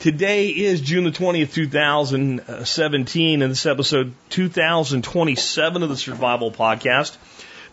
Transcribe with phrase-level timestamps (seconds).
[0.00, 7.18] Today is June the 20th, 2017, and this is episode 2027 of the Survival Podcast.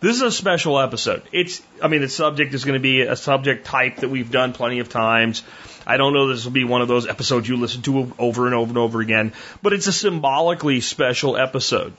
[0.02, 1.24] This is a special episode.
[1.32, 4.52] It's, I mean, the subject is going to be a subject type that we've done
[4.52, 5.42] plenty of times.
[5.86, 8.54] I don't know this will be one of those episodes you listen to over and
[8.54, 9.32] over and over again,
[9.62, 11.94] but it's a symbolically special episode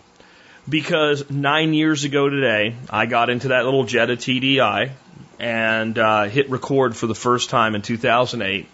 [0.68, 4.90] because nine years ago today, I got into that little Jetta TDI
[5.38, 8.68] and uh, hit record for the first time in 2008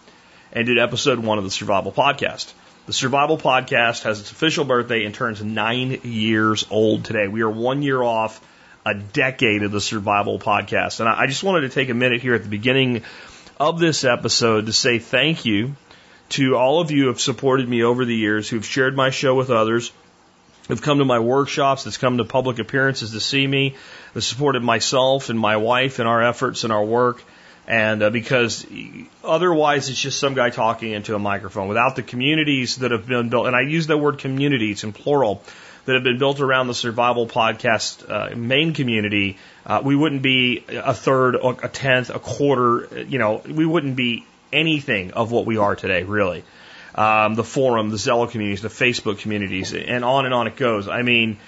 [0.55, 2.53] and did episode one of the Survival Podcast.
[2.87, 7.27] The Survival Podcast has its official birthday and turns nine years old today.
[7.27, 8.41] We are one year off
[8.87, 11.01] a decade of the Survival Podcast.
[11.01, 13.03] And I just wanted to take a minute here at the beginning
[13.59, 15.75] of this episode to say thank you
[16.31, 19.35] to all of you who have supported me over the years, who've shared my show
[19.35, 19.93] with others,
[20.69, 23.75] who've come to my workshops, that's come to public appearances to see me,
[24.13, 27.23] that supported myself and my wife in our efforts and our work.
[27.67, 28.67] And uh, because
[29.23, 31.69] otherwise it's just some guy talking into a microphone.
[31.69, 35.43] Without the communities that have been built, and I use that word communities in plural,
[35.85, 40.65] that have been built around the survival podcast uh, main community, uh, we wouldn't be
[40.69, 45.59] a third, a tenth, a quarter, you know, we wouldn't be anything of what we
[45.59, 46.45] are today, really.
[46.95, 50.89] Um, the forum, the Zello communities, the Facebook communities, and on and on it goes.
[50.89, 51.39] I mean,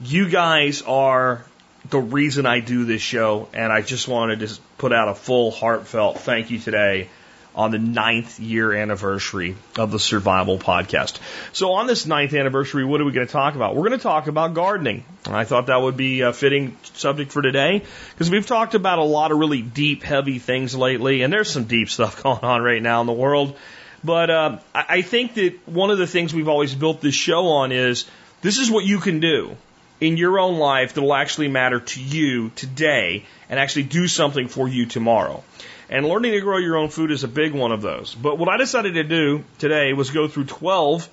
[0.00, 1.44] you guys are
[1.88, 5.50] the reason I do this show, and I just wanted to put out a full,
[5.50, 7.08] heartfelt thank you today
[7.54, 11.18] on the ninth year anniversary of the Survival Podcast.
[11.52, 13.74] So, on this ninth anniversary, what are we going to talk about?
[13.74, 15.04] We're going to talk about gardening.
[15.26, 18.98] And I thought that would be a fitting subject for today because we've talked about
[18.98, 22.62] a lot of really deep, heavy things lately, and there's some deep stuff going on
[22.62, 23.56] right now in the world.
[24.02, 27.72] But uh, I think that one of the things we've always built this show on
[27.72, 28.06] is
[28.40, 29.56] this is what you can do
[30.00, 34.48] in your own life that will actually matter to you today and actually do something
[34.48, 35.42] for you tomorrow.
[35.88, 38.14] And learning to grow your own food is a big one of those.
[38.14, 41.08] But what I decided to do today was go through 12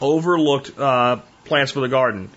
[0.00, 2.30] overlooked uh, plants for the garden.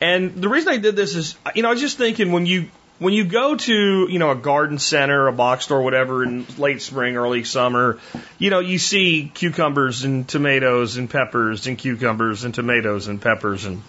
[0.00, 2.68] And the reason I did this is, you know, I was just thinking when you
[2.98, 6.82] when you go to you know a garden center, a box store, whatever, in late
[6.82, 7.98] spring, early summer,
[8.38, 13.64] you know you see cucumbers and tomatoes and peppers and cucumbers and tomatoes and peppers
[13.64, 13.82] and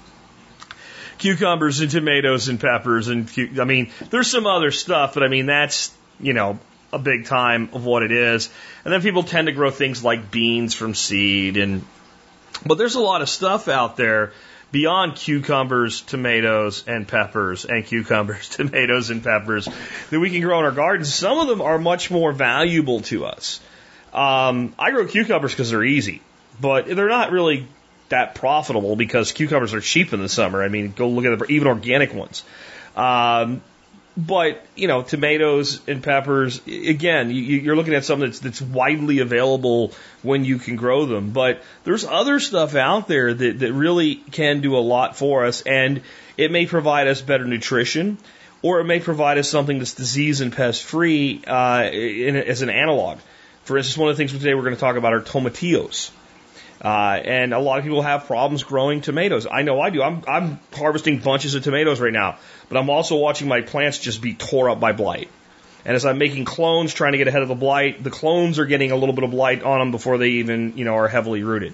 [1.24, 5.46] cucumbers and tomatoes and peppers and I mean there's some other stuff, but I mean
[5.46, 5.90] that's
[6.20, 6.60] you know
[6.92, 8.50] a big time of what it is.
[8.84, 11.86] And then people tend to grow things like beans from seed and
[12.66, 14.34] but there's a lot of stuff out there
[14.72, 19.70] beyond cucumbers, tomatoes, and peppers, and cucumbers, tomatoes, and peppers
[20.10, 21.14] that we can grow in our gardens.
[21.14, 23.62] Some of them are much more valuable to us.
[24.14, 26.22] Um, I grow cucumbers because they're easy,
[26.60, 27.68] but they're not really
[28.13, 30.63] that profitable because cucumbers are cheap in the summer.
[30.63, 32.44] I mean, go look at the, even organic ones.
[32.96, 33.62] Um,
[34.16, 36.62] but you know, tomatoes and peppers.
[36.68, 41.31] Again, you, are looking at something that's that's widely available when you can grow them.
[41.31, 45.62] But there's other stuff out there that that really can do a lot for us,
[45.62, 46.01] and
[46.38, 48.19] it may provide us better nutrition,
[48.62, 53.18] or it may provide us something that's disease and pest free uh, as an analog.
[53.63, 56.12] For instance, one of the things today we're going to talk about are tomatillos.
[56.84, 59.48] Uh, and a lot of people have problems growing tomatoes.
[59.50, 60.04] I know I do.
[60.04, 64.22] I'm, I'm harvesting bunches of tomatoes right now, but I'm also watching my plants just
[64.22, 65.30] be tore up by blight.
[65.86, 68.66] And as I'm making clones, trying to get ahead of the blight, the clones are
[68.66, 71.44] getting a little bit of blight on them before they even, you know, are heavily
[71.44, 71.74] rooted.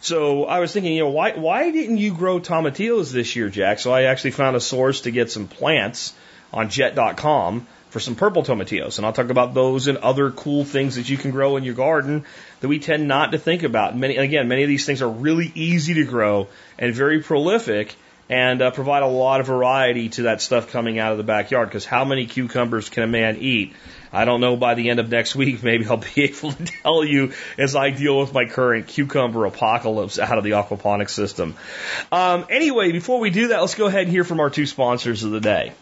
[0.00, 3.78] So I was thinking, you know, why why didn't you grow tomatillos this year, Jack?
[3.78, 6.12] So I actually found a source to get some plants
[6.52, 8.96] on jet.com for some purple tomatillos.
[8.96, 11.74] And I'll talk about those and other cool things that you can grow in your
[11.74, 12.24] garden
[12.58, 13.96] that we tend not to think about.
[13.96, 17.94] Many, again, many of these things are really easy to grow and very prolific
[18.28, 21.68] and uh, provide a lot of variety to that stuff coming out of the backyard.
[21.68, 23.74] Because how many cucumbers can a man eat?
[24.12, 25.62] I don't know by the end of next week.
[25.62, 30.18] Maybe I'll be able to tell you as I deal with my current cucumber apocalypse
[30.18, 31.54] out of the aquaponics system.
[32.10, 35.22] Um, anyway, before we do that, let's go ahead and hear from our two sponsors
[35.22, 35.74] of the day.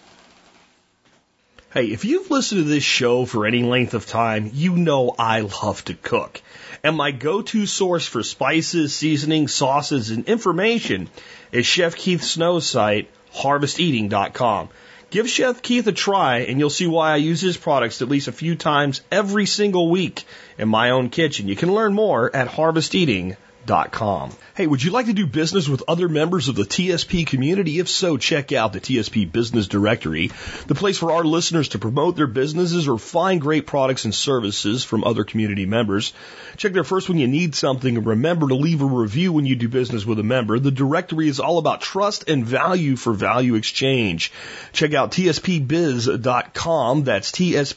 [1.75, 5.41] Hey, if you've listened to this show for any length of time, you know I
[5.41, 6.43] love to cook.
[6.85, 11.09] And my go-to source for spices, seasonings, sauces, and information
[11.51, 14.69] is Chef Keith Snow's site, harvesteating.com.
[15.09, 18.29] Give Chef Keith a try and you'll see why I use his products at least
[18.29, 20.27] a few times every single week
[20.59, 21.49] in my own kitchen.
[21.49, 23.52] You can learn more at harvesteating.com.
[23.63, 24.33] TSPBiz.com.
[24.55, 27.79] Hey, would you like to do business with other members of the TSP community?
[27.79, 30.31] If so, check out the TSP Business Directory,
[30.67, 34.85] the place for our listeners to promote their businesses or find great products and services
[34.85, 36.13] from other community members.
[36.57, 39.57] Check there first when you need something and remember to leave a review when you
[39.57, 40.59] do business with a member.
[40.59, 44.33] The directory is all about trust and value for value exchange.
[44.73, 47.05] Check out tspbiz.com.
[47.05, 47.77] That's tspbiz.com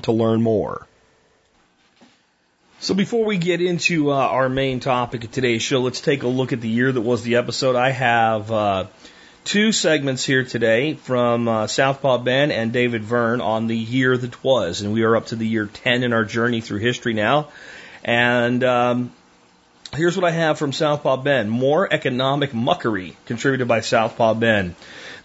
[0.00, 0.86] to learn more.
[2.78, 6.28] So before we get into uh, our main topic of today's show, let's take a
[6.28, 7.74] look at the year that was the episode.
[7.74, 8.86] I have uh,
[9.44, 14.44] two segments here today from uh, Southpaw Ben and David Verne on the year that
[14.44, 17.48] was, and we are up to the year 10 in our journey through history now.
[18.04, 19.10] And um,
[19.94, 24.76] here's what I have from Southpaw Ben: more economic muckery contributed by Southpaw Ben.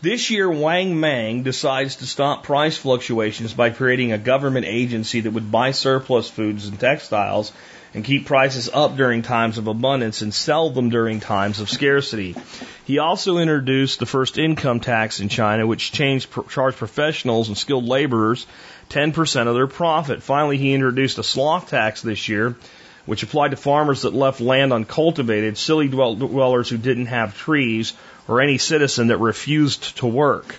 [0.01, 5.31] This year, Wang Mang decides to stop price fluctuations by creating a government agency that
[5.31, 7.51] would buy surplus foods and textiles
[7.93, 12.35] and keep prices up during times of abundance and sell them during times of scarcity.
[12.85, 17.85] He also introduced the first income tax in China, which changed, charged professionals and skilled
[17.85, 18.47] laborers
[18.89, 20.23] 10% of their profit.
[20.23, 22.55] Finally, he introduced a sloth tax this year,
[23.05, 27.93] which applied to farmers that left land uncultivated, city dwellers who didn't have trees,
[28.31, 30.55] or any citizen that refused to work.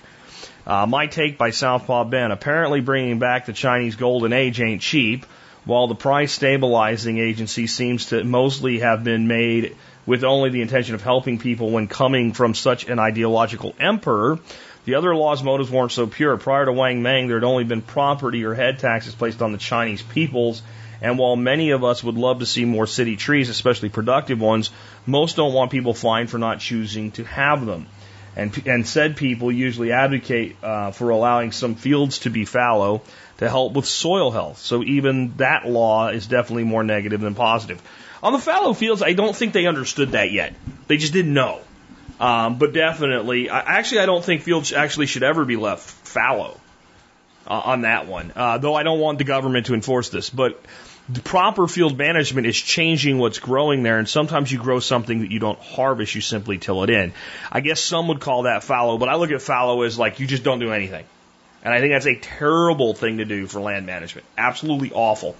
[0.65, 2.31] Uh, my take by Southpaw Ben.
[2.31, 5.25] Apparently, bringing back the Chinese golden age ain't cheap,
[5.65, 9.75] while the price stabilizing agency seems to mostly have been made
[10.05, 14.37] with only the intention of helping people when coming from such an ideological emperor.
[14.85, 16.37] The other law's motives weren't so pure.
[16.37, 19.57] Prior to Wang Mang, there had only been property or head taxes placed on the
[19.57, 20.61] Chinese peoples
[21.03, 24.71] and while many of us would love to see more city trees, especially productive ones,
[25.05, 27.87] most don't want people fined for not choosing to have them.
[28.35, 33.01] And, and said people usually advocate uh, for allowing some fields to be fallow
[33.37, 34.59] to help with soil health.
[34.59, 37.81] So even that law is definitely more negative than positive.
[38.23, 40.55] On the fallow fields, I don't think they understood that yet.
[40.87, 41.59] They just didn't know.
[42.19, 46.57] Um, but definitely, I, actually, I don't think fields actually should ever be left fallow
[47.45, 48.31] uh, on that one.
[48.35, 50.61] Uh, though I don't want the government to enforce this, but
[51.09, 55.31] the proper field management is changing what's growing there, and sometimes you grow something that
[55.31, 57.13] you don't harvest, you simply till it in.
[57.51, 60.27] I guess some would call that fallow, but I look at fallow as like you
[60.27, 61.05] just don't do anything.
[61.63, 64.25] And I think that's a terrible thing to do for land management.
[64.37, 65.35] Absolutely awful.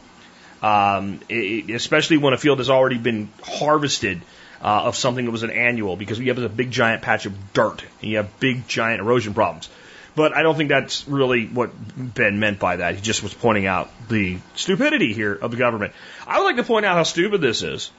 [0.62, 4.22] Um, it, especially when a field has already been harvested
[4.62, 7.54] uh, of something that was an annual, because you have a big giant patch of
[7.54, 9.70] dirt and you have big giant erosion problems.
[10.16, 12.96] But I don't think that's really what Ben meant by that.
[12.96, 15.94] He just was pointing out the stupidity here of the government.
[16.28, 17.92] I would like to point out how stupid this is.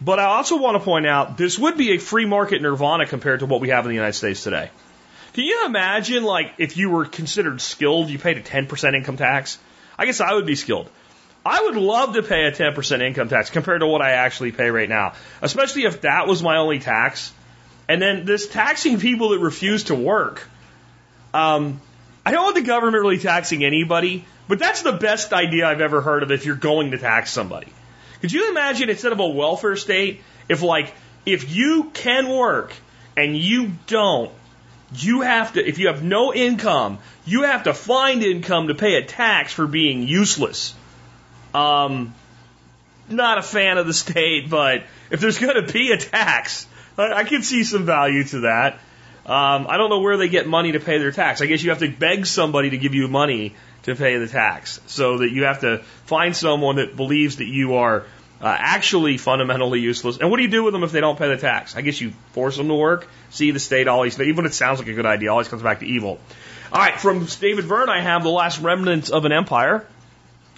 [0.00, 3.40] But I also want to point out this would be a free market nirvana compared
[3.40, 4.70] to what we have in the United States today.
[5.32, 9.58] Can you imagine, like, if you were considered skilled, you paid a 10% income tax?
[9.98, 10.88] I guess I would be skilled.
[11.44, 14.68] I would love to pay a 10% income tax compared to what I actually pay
[14.70, 17.32] right now, especially if that was my only tax.
[17.88, 20.48] And then this taxing people that refuse to work.
[21.36, 21.82] Um,
[22.24, 26.00] I don't want the government really taxing anybody, but that's the best idea I've ever
[26.00, 27.70] heard of if you're going to tax somebody.
[28.22, 30.94] Could you imagine instead of a welfare state, if like,
[31.26, 32.72] if you can work
[33.18, 34.32] and you don't,
[34.94, 38.94] you have to, if you have no income, you have to find income to pay
[38.94, 40.74] a tax for being useless.
[41.52, 42.14] Um,
[43.10, 46.66] not a fan of the state, but if there's going to be a tax,
[46.96, 48.80] I, I can see some value to that.
[49.26, 51.42] Um, I don't know where they get money to pay their tax.
[51.42, 54.80] I guess you have to beg somebody to give you money to pay the tax,
[54.86, 58.04] so that you have to find someone that believes that you are
[58.40, 60.18] uh, actually fundamentally useless.
[60.18, 61.74] And what do you do with them if they don't pay the tax?
[61.74, 63.08] I guess you force them to work.
[63.30, 65.80] See, the state always, even when it sounds like a good idea, always comes back
[65.80, 66.20] to evil.
[66.72, 69.86] All right, from David Verne, I have the last remnants of an empire.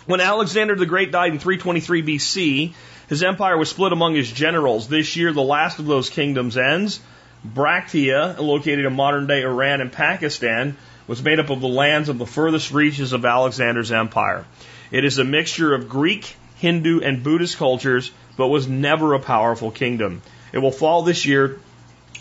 [0.07, 2.75] When Alexander the Great died in 323 BC,
[3.09, 4.89] his empire was split among his generals.
[4.89, 7.01] This year, the last of those kingdoms ends.
[7.45, 10.77] Bactria, located in modern day Iran and Pakistan,
[11.07, 14.45] was made up of the lands of the furthest reaches of Alexander's empire.
[14.91, 19.71] It is a mixture of Greek, Hindu, and Buddhist cultures, but was never a powerful
[19.71, 20.23] kingdom.
[20.53, 21.61] It will fall this year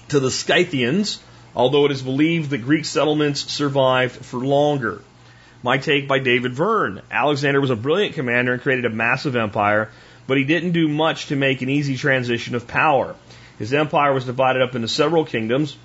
[0.10, 1.22] to the Scythians,
[1.56, 5.02] although it is believed that Greek settlements survived for longer.
[5.64, 7.02] My take by David Verne.
[7.10, 9.90] Alexander was a brilliant commander and created a massive empire,
[10.28, 13.16] but he didn't do much to make an easy transition of power.
[13.60, 15.76] His empire was divided up into several kingdoms,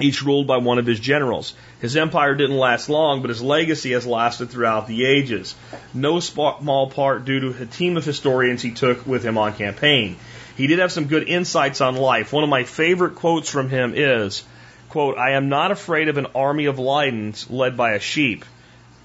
[0.00, 1.54] each ruled by one of his generals.
[1.80, 5.54] His empire didn't last long, but his legacy has lasted throughout the ages.
[5.94, 10.16] No small part due to a team of historians he took with him on campaign.
[10.56, 12.32] He did have some good insights on life.
[12.32, 14.42] One of my favorite quotes from him is,
[14.88, 18.44] quote, I am not afraid of an army of lions led by a sheep.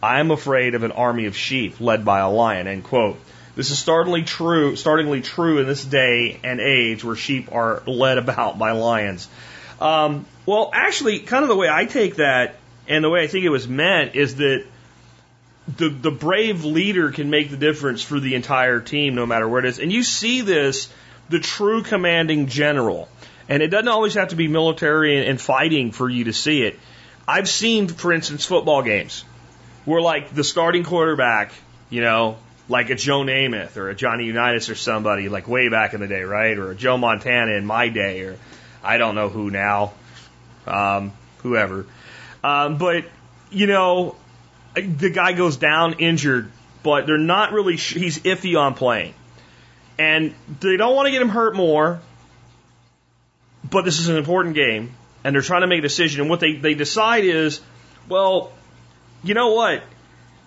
[0.02, 3.20] I am afraid of an army of sheep led by a lion, end quote.
[3.56, 8.18] This is startlingly true, startlingly true in this day and age where sheep are led
[8.18, 9.28] about by lions.
[9.80, 12.56] Um, well, actually, kind of the way I take that
[12.88, 14.66] and the way I think it was meant is that
[15.78, 19.60] the the brave leader can make the difference for the entire team, no matter where
[19.60, 19.80] it is.
[19.80, 20.92] And you see this,
[21.30, 23.08] the true commanding general,
[23.48, 26.64] and it doesn't always have to be military and, and fighting for you to see
[26.64, 26.80] it.
[27.28, 29.24] I've seen, for instance, football games
[29.86, 31.54] where like the starting quarterback,
[31.90, 32.38] you know,
[32.72, 36.08] like a Joe Namath or a Johnny Unitas or somebody like way back in the
[36.08, 36.58] day, right?
[36.58, 38.38] Or a Joe Montana in my day, or
[38.82, 39.94] I don't know who now,
[40.66, 41.86] um, whoever.
[42.44, 43.06] Um, but
[43.52, 44.16] you know,
[44.74, 46.50] the guy goes down injured,
[46.82, 47.76] but they're not really.
[47.76, 49.14] Sh- he's iffy on playing,
[50.00, 52.00] and they don't want to get him hurt more.
[53.70, 56.22] But this is an important game, and they're trying to make a decision.
[56.22, 57.60] And what they they decide is,
[58.08, 58.54] well,
[59.24, 59.84] you know what?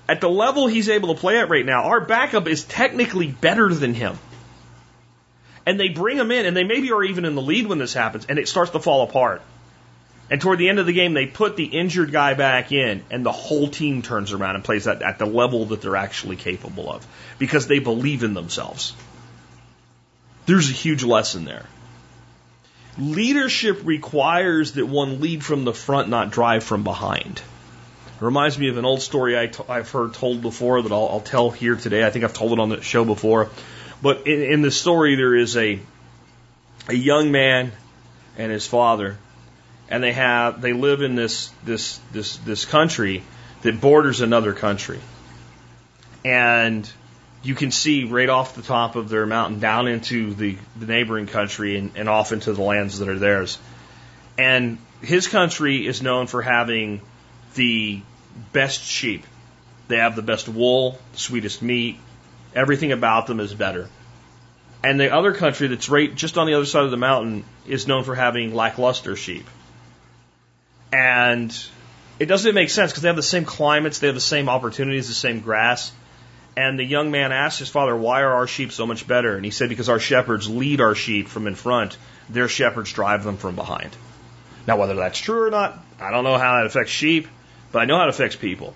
[0.08, 3.72] At the level he's able to play at right now, our backup is technically better
[3.72, 4.18] than him.
[5.66, 7.94] And they bring him in, and they maybe are even in the lead when this
[7.94, 9.40] happens, and it starts to fall apart.
[10.30, 13.24] And toward the end of the game, they put the injured guy back in, and
[13.24, 16.90] the whole team turns around and plays at, at the level that they're actually capable
[16.90, 17.06] of
[17.38, 18.94] because they believe in themselves.
[20.46, 21.66] There's a huge lesson there.
[22.98, 27.42] Leadership requires that one lead from the front, not drive from behind.
[28.24, 31.20] Reminds me of an old story i t- I've heard told before that I'll, I'll,
[31.20, 32.06] tell here today.
[32.06, 33.50] I think I've told it on the show before.
[34.00, 35.78] But in, in the story, there is a
[36.88, 37.72] a young man
[38.38, 39.18] and his father,
[39.90, 43.22] and they have they live in this this this this country
[43.62, 45.00] that borders another country,
[46.24, 46.90] and
[47.42, 51.26] you can see right off the top of their mountain down into the, the neighboring
[51.26, 53.58] country and, and off into the lands that are theirs.
[54.38, 57.02] And his country is known for having
[57.54, 58.00] the
[58.52, 59.24] best sheep.
[59.88, 61.98] They have the best wool, the sweetest meat.
[62.54, 63.88] Everything about them is better.
[64.82, 67.86] And the other country that's right just on the other side of the mountain is
[67.86, 69.46] known for having lackluster sheep.
[70.92, 71.54] And
[72.18, 75.08] it doesn't make sense because they have the same climates, they have the same opportunities,
[75.08, 75.90] the same grass.
[76.56, 79.34] And the young man asked his father, Why are our sheep so much better?
[79.34, 81.96] And he said, Because our shepherds lead our sheep from in front,
[82.28, 83.96] their shepherds drive them from behind.
[84.66, 87.26] Now, whether that's true or not, I don't know how that affects sheep,
[87.74, 88.72] but I know how to fix people.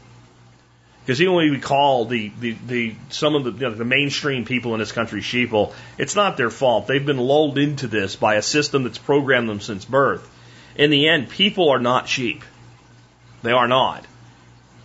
[1.05, 4.45] Because even when we call the, the, the some of the, you know, the mainstream
[4.45, 6.89] people in this country sheeple, it's not their fault.
[6.89, 10.29] They've been lulled into this by a system that's programmed them since birth.
[10.75, 12.43] In the end, people are not sheep.
[13.43, 14.05] They are not.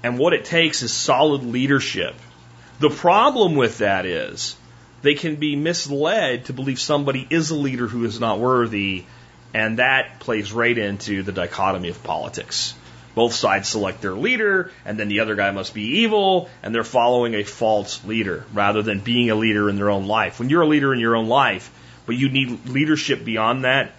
[0.04, 2.14] And what it takes is solid leadership.
[2.80, 4.56] The problem with that is
[5.02, 9.06] they can be misled to believe somebody is a leader who is not worthy,
[9.56, 12.76] and that plays right into the dichotomy of politics.
[13.16, 16.84] Both sides select their leader, and then the other guy must be evil, and they're
[16.84, 20.40] following a false leader rather than being a leader in their own life.
[20.40, 21.72] When you're a leader in your own life,
[22.06, 23.92] but you need leadership beyond that,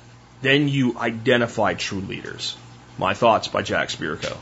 [0.43, 2.57] then you identify true leaders.
[2.99, 4.37] My thoughts by Jack Spirko.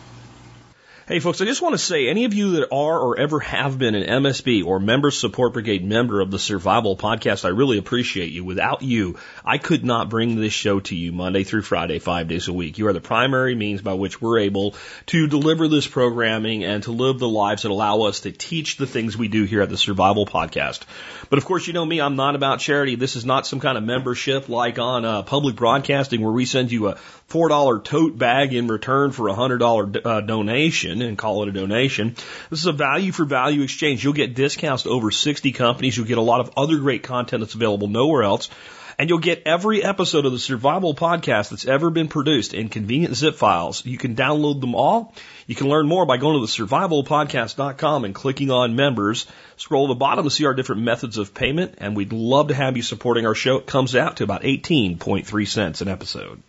[1.12, 3.76] Hey folks, I just want to say any of you that are or ever have
[3.76, 8.32] been an MSB or Member Support Brigade member of the Survival Podcast, I really appreciate
[8.32, 8.44] you.
[8.44, 12.48] Without you, I could not bring this show to you Monday through Friday, five days
[12.48, 12.78] a week.
[12.78, 14.74] You are the primary means by which we're able
[15.08, 18.86] to deliver this programming and to live the lives that allow us to teach the
[18.86, 20.80] things we do here at the Survival Podcast.
[21.28, 22.94] But of course, you know me, I'm not about charity.
[22.94, 26.72] This is not some kind of membership like on uh, public broadcasting where we send
[26.72, 26.94] you a
[27.28, 32.14] $4 tote bag in return for a $100 uh, donation and call it a donation.
[32.50, 34.02] This is a value for value exchange.
[34.04, 35.96] You'll get discounts to over 60 companies.
[35.96, 38.50] You'll get a lot of other great content that's available nowhere else.
[38.98, 43.16] And you'll get every episode of the Survival Podcast that's ever been produced in convenient
[43.16, 43.84] zip files.
[43.84, 45.14] You can download them all.
[45.46, 49.26] You can learn more by going to the survivalpodcast.com and clicking on members.
[49.56, 52.54] Scroll to the bottom to see our different methods of payment, and we'd love to
[52.54, 53.56] have you supporting our show.
[53.56, 56.42] It comes out to about 18.3 cents an episode.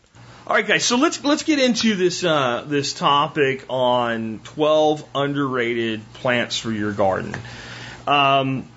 [0.46, 0.84] All right, guys.
[0.84, 6.92] So let's let's get into this uh, this topic on 12 underrated plants for your
[6.92, 7.34] garden.
[8.06, 8.68] Um,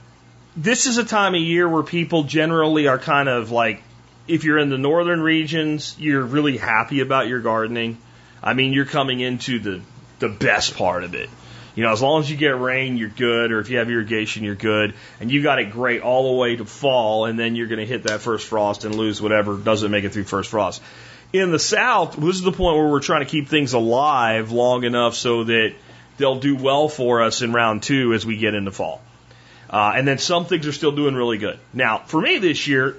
[0.56, 3.82] this is a time of year where people generally are kind of like,
[4.28, 7.99] if you're in the northern regions, you're really happy about your gardening.
[8.44, 9.80] I mean, you're coming into the
[10.20, 11.28] the best part of it.
[11.75, 14.44] You know, as long as you get rain, you're good, or if you have irrigation,
[14.44, 17.66] you're good, and you got it great all the way to fall, and then you're
[17.66, 20.80] going to hit that first frost and lose whatever doesn't make it through first frost
[21.38, 24.85] in the South, this is the point where we're trying to keep things alive long
[24.85, 25.75] enough so that
[26.16, 29.00] they'll do well for us in round two as we get into fall.
[29.69, 31.59] Uh, and then some things are still doing really good.
[31.73, 32.97] Now, for me this year,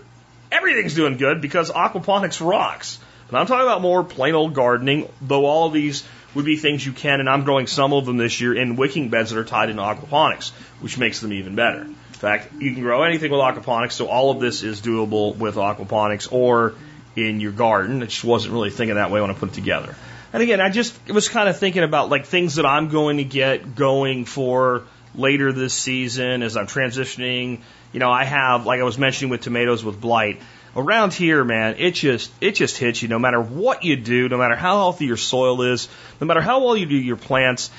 [0.52, 3.00] everything's doing good because aquaponics rocks.
[3.30, 6.86] But I'm talking about more plain old gardening, though all of these would be things
[6.86, 9.46] you can, and I'm growing some of them this year in wicking beds that are
[9.46, 10.52] tied into aquaponics,
[10.82, 11.82] which makes them even better.
[11.82, 15.56] In fact, you can grow anything with aquaponics, so all of this is doable with
[15.56, 16.76] aquaponics or
[17.18, 18.04] in your garden.
[18.04, 19.96] I just wasn't really thinking that way when I put it together.
[20.32, 23.24] And again, I just was kind of thinking about like things that I'm going to
[23.24, 24.84] get going for
[25.16, 27.62] later this season as I'm transitioning.
[27.92, 30.40] You know, I have, like I was mentioning with tomatoes with blight,
[30.76, 34.38] around here, man, it just it just hits you no matter what you do, no
[34.38, 35.90] matter how healthy your soil is,
[36.22, 37.72] no matter how well you do your plants,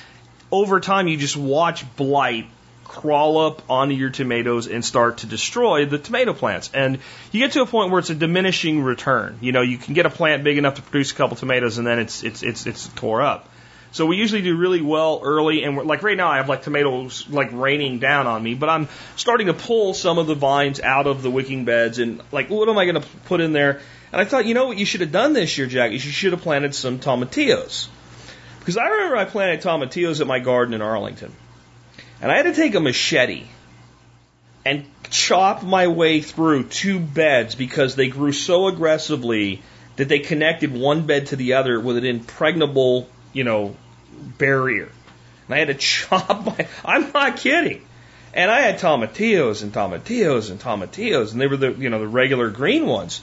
[0.51, 2.49] over time you just watch blight
[2.89, 6.69] crawl up onto your tomatoes and start to destroy the tomato plants.
[6.73, 6.99] And
[7.31, 9.37] you get to a point where it's a diminishing return.
[9.39, 11.87] You know, you can get a plant big enough to produce a couple tomatoes and
[11.87, 13.47] then it's it's it's it's tore up.
[13.91, 17.27] So we usually do really well early, and like right now, I have like tomatoes
[17.27, 21.07] like raining down on me, but I'm starting to pull some of the vines out
[21.07, 23.81] of the wicking beds, and like, what am I going to put in there?
[24.11, 25.91] And I thought, you know what you should have done this year, Jack?
[25.91, 27.87] You should have planted some tomatillos,
[28.59, 31.33] because I remember I planted tomatillos at my garden in Arlington,
[32.21, 33.45] and I had to take a machete
[34.65, 39.61] and chop my way through two beds because they grew so aggressively
[39.95, 43.75] that they connected one bed to the other with an impregnable you know,
[44.37, 44.89] barrier.
[45.47, 47.85] And I had to chop my, I'm not kidding.
[48.33, 52.07] And I had tomatillos and tomatillos and tomatillos, and they were the, you know, the
[52.07, 53.21] regular green ones.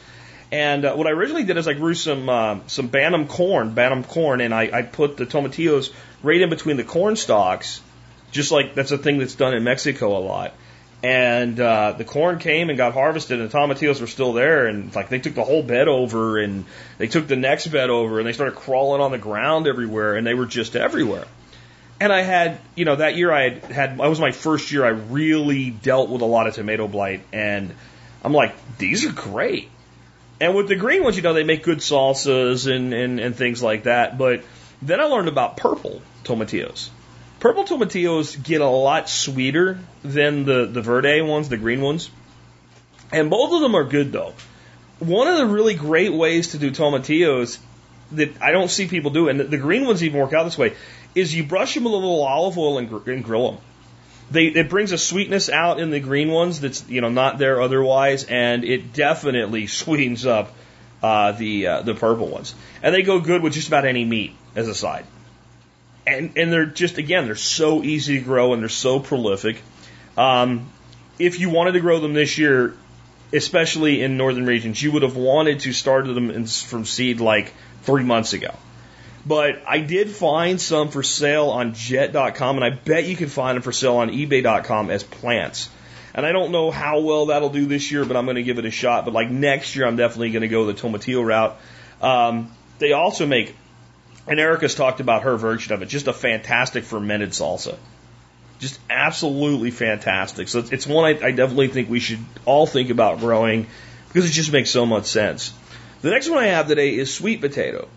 [0.51, 4.05] And uh, what I originally did is I grew some uh, some Bantam corn, Bantam
[4.05, 7.81] corn, and I, I put the tomatillos right in between the corn stalks,
[8.37, 10.55] just like that's a thing that's done in Mexico a lot.
[11.03, 14.67] And uh, the corn came and got harvested, and the tomatillos were still there.
[14.67, 16.65] And like they took the whole bed over, and
[16.99, 20.27] they took the next bed over, and they started crawling on the ground everywhere, and
[20.27, 21.27] they were just everywhere.
[21.99, 24.85] And I had, you know, that year I had had, that was my first year
[24.85, 27.75] I really dealt with a lot of tomato blight, and
[28.23, 29.71] I'm like, these are great.
[30.41, 33.63] And with the green ones, you know, they make good salsas and, and, and things
[33.63, 34.19] like that.
[34.19, 34.43] But
[34.83, 36.91] then I learned about purple tomatillos.
[37.39, 42.11] Purple tomatillos get a lot sweeter than the, the verde ones, the green ones.
[43.13, 44.33] And both of them are good though.
[44.99, 47.59] One of the really great ways to do tomatillos
[48.13, 50.75] that I don't see people do, and the green ones even work out this way,
[51.15, 53.61] is you brush them with a little olive oil and, gr- and grill them.
[54.31, 57.61] They, it brings a sweetness out in the green ones that's you know not there
[57.61, 60.53] otherwise, and it definitely sweetens up
[61.03, 62.55] uh, the uh, the purple ones.
[62.83, 65.05] And they go good with just about any meat as a side
[66.07, 69.61] and and they're just again they're so easy to grow and they're so prolific.
[70.17, 70.71] Um,
[71.19, 72.75] if you wanted to grow them this year,
[73.33, 77.53] especially in northern regions, you would have wanted to start them in, from seed like
[77.83, 78.55] three months ago.
[79.27, 83.57] But I did find some for sale on jet.com, and I bet you can find
[83.57, 85.69] them for sale on ebay.com as plants.
[86.15, 88.59] And I don't know how well that'll do this year, but I'm going to give
[88.59, 89.05] it a shot.
[89.05, 91.59] But like next year, I'm definitely going to go the tomatillo route.
[92.01, 93.57] Um, they also make
[94.27, 95.87] and Erica's talked about her version of it.
[95.87, 97.77] Just a fantastic fermented salsa.
[98.59, 100.49] Just absolutely fantastic.
[100.49, 103.67] So it's, one I, I definitely think we should all think about growing
[104.09, 105.53] because it just makes so much sense.
[106.03, 107.89] The next one I have today is sweet potato.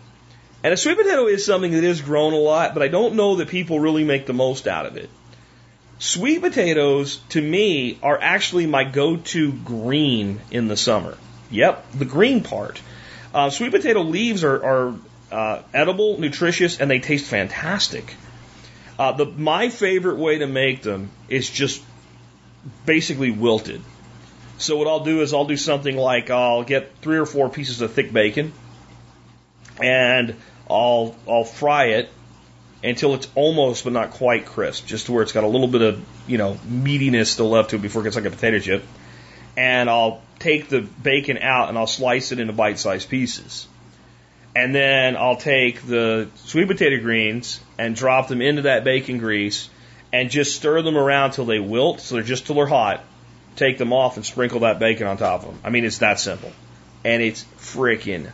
[0.62, 3.36] And a sweet potato is something that is grown a lot, but I don't know
[3.36, 5.08] that people really make the most out of it.
[5.98, 11.16] Sweet potatoes, to me, are actually my go-to green in the summer.
[11.50, 12.80] Yep, the green part.
[13.32, 14.94] Uh, sweet potato leaves are, are
[15.30, 18.14] uh, edible, nutritious, and they taste fantastic.
[18.98, 21.82] Uh, the, my favorite way to make them is just
[22.84, 23.80] basically wilted.
[24.58, 27.80] So what I'll do is I'll do something like I'll get three or four pieces
[27.80, 28.52] of thick bacon,
[29.82, 30.36] and
[30.68, 32.10] I'll I'll fry it
[32.84, 35.80] until it's almost but not quite crisp, just to where it's got a little bit
[35.80, 38.84] of you know meatiness still left to it before it gets like a potato chip.
[39.56, 43.66] And I'll take the bacon out and I'll slice it into bite-sized pieces.
[44.60, 49.70] And then I'll take the sweet potato greens and drop them into that bacon grease
[50.12, 53.02] and just stir them around till they wilt, so they're just till they're hot.
[53.56, 55.60] Take them off and sprinkle that bacon on top of them.
[55.64, 56.52] I mean, it's that simple.
[57.06, 58.30] And it's freaking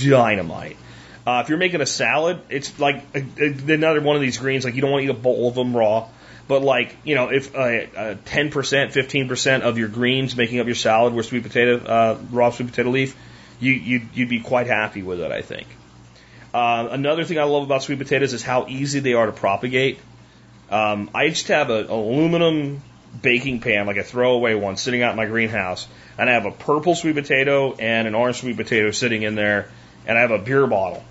[0.00, 0.76] dynamite.
[1.26, 4.64] Uh, if you're making a salad, it's like a, a, another one of these greens.
[4.64, 6.06] Like you don't want to eat a bowl of them raw,
[6.46, 10.66] but like you know, if uh, ten percent, fifteen percent of your greens making up
[10.66, 13.16] your salad were sweet potato, uh, raw sweet potato leaf,
[13.64, 15.66] you, you'd, you'd be quite happy with it, I think.
[16.52, 19.98] Uh, another thing I love about sweet potatoes is how easy they are to propagate.
[20.70, 22.82] Um, I just have an aluminum
[23.20, 26.50] baking pan, like a throwaway one, sitting out in my greenhouse, and I have a
[26.50, 29.68] purple sweet potato and an orange sweet potato sitting in there,
[30.06, 31.04] and I have a beer bottle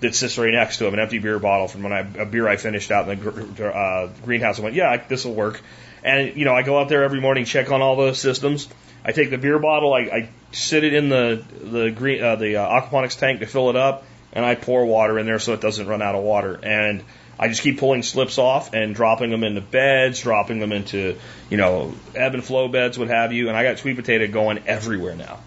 [0.00, 2.48] that sits right next to it, an empty beer bottle from when I, a beer
[2.48, 4.58] I finished out in the uh, greenhouse.
[4.58, 5.60] I went, yeah, this will work.
[6.02, 8.68] And, you know, I go out there every morning, check on all those systems.
[9.04, 12.56] I take the beer bottle, I, I sit it in the the green uh, the
[12.56, 15.60] uh, aquaponics tank to fill it up, and I pour water in there so it
[15.60, 16.58] doesn't run out of water.
[16.62, 17.02] And
[17.38, 21.16] I just keep pulling slips off and dropping them into beds, dropping them into,
[21.48, 23.48] you know, ebb and flow beds, what have you.
[23.48, 25.38] And I got sweet potato going everywhere now.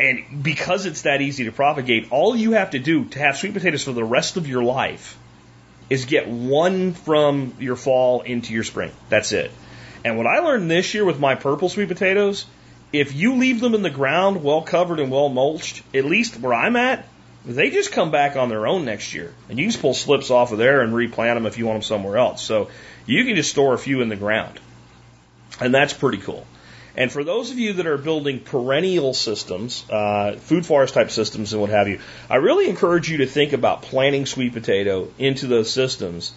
[0.00, 3.54] And because it's that easy to propagate, all you have to do to have sweet
[3.54, 5.16] potatoes for the rest of your life
[5.88, 8.92] is get one from your fall into your spring.
[9.08, 9.50] That's it.
[10.04, 12.46] And what I learned this year with my purple sweet potatoes,
[12.92, 16.54] if you leave them in the ground well covered and well mulched, at least where
[16.54, 17.06] I'm at,
[17.44, 19.32] they just come back on their own next year.
[19.48, 21.76] And you can just pull slips off of there and replant them if you want
[21.76, 22.42] them somewhere else.
[22.42, 22.70] So
[23.06, 24.58] you can just store a few in the ground.
[25.60, 26.44] And that's pretty cool.
[26.96, 31.52] And for those of you that are building perennial systems, uh, food forest type systems
[31.52, 35.46] and what have you, I really encourage you to think about planting sweet potato into
[35.46, 36.32] those systems.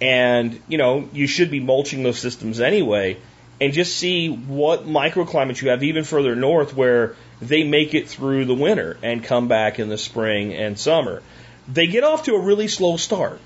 [0.00, 3.16] And, you know, you should be mulching those systems anyway
[3.60, 8.44] and just see what microclimates you have even further north where they make it through
[8.44, 11.22] the winter and come back in the spring and summer.
[11.66, 13.40] They get off to a really slow start.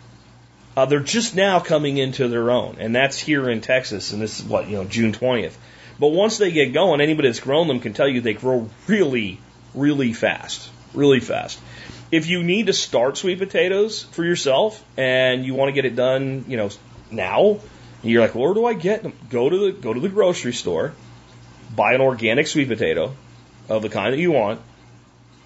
[0.77, 4.38] Uh, they're just now coming into their own, and that's here in Texas, and this
[4.38, 5.55] is what, you know, June 20th.
[6.00, 9.38] But once they get going, anybody that's grown them can tell you they grow really,
[9.74, 10.70] really fast.
[10.94, 11.60] Really fast.
[12.10, 15.94] If you need to start sweet potatoes for yourself and you want to get it
[15.94, 16.70] done, you know,
[17.10, 17.60] now,
[18.02, 19.12] you're like, where do I get them?
[19.28, 20.94] Go to the go to the grocery store,
[21.76, 23.14] buy an organic sweet potato
[23.68, 24.60] of the kind that you want,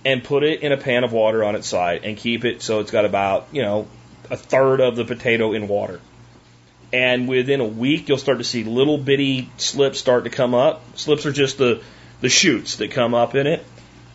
[0.04, 2.78] and put it in a pan of water on its side and keep it so
[2.78, 3.88] it's got about, you know,
[4.30, 6.00] a third of the potato in water
[6.94, 10.96] and within a week you'll start to see little bitty slips start to come up.
[10.96, 11.82] Slips are just the
[12.20, 13.66] the shoots that come up in it,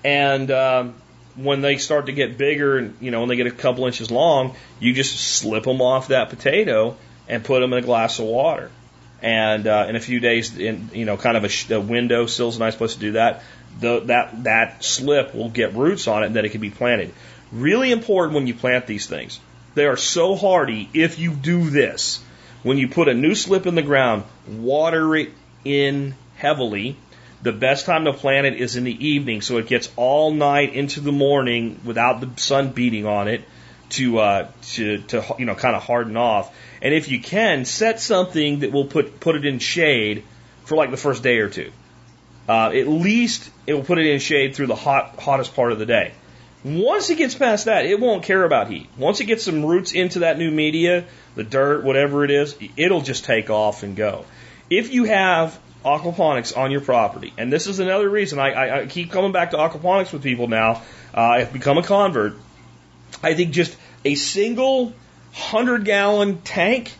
[0.05, 0.95] and um,
[1.35, 4.09] when they start to get bigger and you know when they get a couple inches
[4.09, 6.95] long, you just slip them off that potato
[7.27, 8.71] and put them in a glass of water.
[9.21, 12.27] And uh, in a few days, in you know, kind of a, sh- a window
[12.27, 13.43] sill's a nice place to do that.
[13.81, 17.13] The, that that slip will get roots on it, and then it can be planted.
[17.51, 19.41] Really important when you plant these things.
[19.75, 22.23] They are so hardy if you do this
[22.63, 25.31] when you put a new slip in the ground, water it
[25.63, 26.97] in heavily.
[27.41, 30.73] The best time to plant it is in the evening, so it gets all night
[30.73, 33.43] into the morning without the sun beating on it
[33.91, 36.53] to uh, to to you know kind of harden off.
[36.81, 40.23] And if you can, set something that will put put it in shade
[40.65, 41.71] for like the first day or two.
[42.47, 45.79] Uh, at least it will put it in shade through the hot hottest part of
[45.79, 46.13] the day.
[46.63, 48.89] Once it gets past that, it won't care about heat.
[48.97, 53.01] Once it gets some roots into that new media, the dirt, whatever it is, it'll
[53.01, 54.25] just take off and go.
[54.69, 58.85] If you have aquaponics on your property, and this is another reason I, I, I
[58.87, 60.81] keep coming back to aquaponics with people now,
[61.15, 62.35] uh, I've become a convert.
[63.23, 64.93] I think just a single
[65.31, 66.93] hundred gallon tank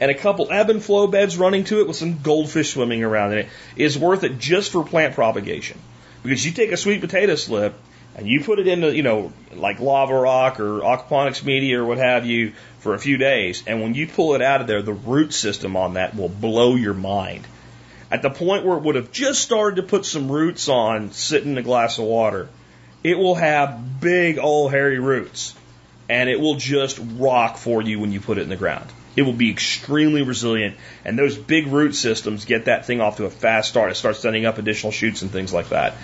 [0.00, 3.32] and a couple ebb and flow beds running to it with some goldfish swimming around
[3.32, 5.78] in it is worth it just for plant propagation.
[6.24, 7.74] Because you take a sweet potato slip
[8.16, 11.98] and you put it into, you know, like lava rock or aquaponics media or what
[11.98, 14.92] have you for a few days, and when you pull it out of there, the
[14.92, 17.46] root system on that will blow your mind.
[18.10, 21.52] At the point where it would have just started to put some roots on sitting
[21.52, 22.48] in a glass of water,
[23.02, 25.54] it will have big old hairy roots,
[26.08, 28.88] and it will just rock for you when you put it in the ground.
[29.16, 33.24] It will be extremely resilient, and those big root systems get that thing off to
[33.24, 33.90] a fast start.
[33.92, 35.94] It starts sending up additional shoots and things like that.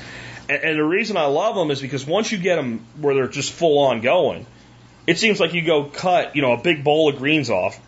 [0.50, 3.28] And, and the reason I love them is because once you get them where they're
[3.28, 4.46] just full on going,
[5.06, 7.80] it seems like you go cut, you know, a big bowl of greens off,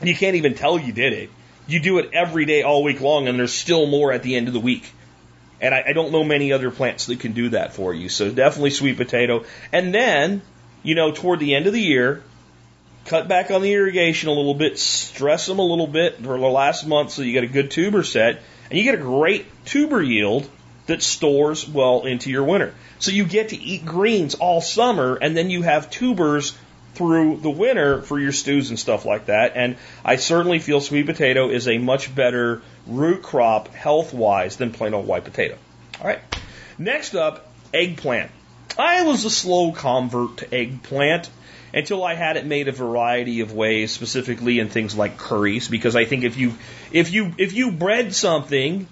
[0.00, 1.30] and you can't even tell you did it.
[1.68, 4.48] You do it every day all week long, and there's still more at the end
[4.48, 4.92] of the week.
[5.60, 8.08] And I, I don't know many other plants that can do that for you.
[8.08, 9.44] So definitely sweet potato.
[9.72, 10.42] And then,
[10.82, 12.22] you know, toward the end of the year,
[13.04, 16.46] cut back on the irrigation a little bit, stress them a little bit for the
[16.46, 20.02] last month so you get a good tuber set, and you get a great tuber
[20.02, 20.48] yield
[20.86, 22.74] that stores well into your winter.
[22.98, 26.56] So you get to eat greens all summer and then you have tubers
[26.94, 29.52] through the winter for your stews and stuff like that.
[29.54, 34.72] And I certainly feel sweet potato is a much better root crop health wise than
[34.72, 35.56] plain old white potato.
[36.00, 36.20] All right.
[36.78, 38.30] Next up, eggplant.
[38.78, 41.30] I was a slow convert to eggplant
[41.72, 45.96] until I had it made a variety of ways, specifically in things like curries, because
[45.96, 46.54] I think if you
[46.90, 48.86] if you if you bread something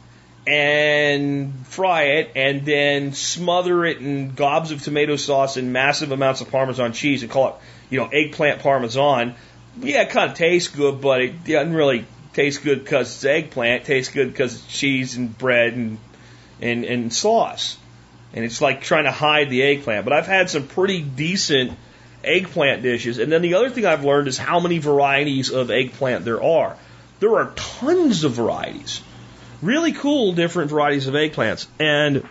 [0.46, 6.40] and fry it and then smother it in gobs of tomato sauce and massive amounts
[6.40, 7.54] of Parmesan cheese and call it,
[7.90, 9.35] you know, eggplant Parmesan.
[9.80, 12.04] Yeah, it kind of tastes good, but it doesn't really
[12.35, 13.83] taste good because it's eggplant.
[13.83, 15.98] It tastes good because it's cheese and bread and,
[16.61, 17.78] and, and sauce.
[18.35, 20.04] And it's like trying to hide the eggplant.
[20.04, 21.72] But I've had some pretty decent
[22.22, 23.18] eggplant dishes.
[23.18, 26.76] And then the other thing I've learned is how many varieties of eggplant there are.
[27.20, 29.00] There are tons of varieties
[29.64, 31.66] really cool different varieties of eggplants.
[31.79, 32.27] And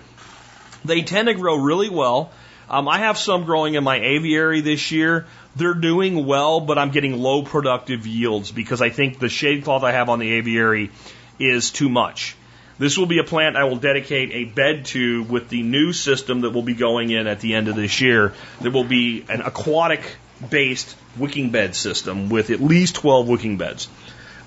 [0.85, 2.31] they tend to grow really well.
[2.69, 5.25] Um, I have some growing in my aviary this year.
[5.55, 9.83] They're doing well, but I'm getting low productive yields because I think the shade cloth
[9.83, 10.91] I have on the aviary
[11.39, 12.35] is too much.
[12.79, 16.41] This will be a plant I will dedicate a bed to with the new system
[16.41, 18.33] that will be going in at the end of this year.
[18.61, 20.01] There will be an aquatic
[20.49, 23.87] based wicking bed system with at least 12 wicking beds.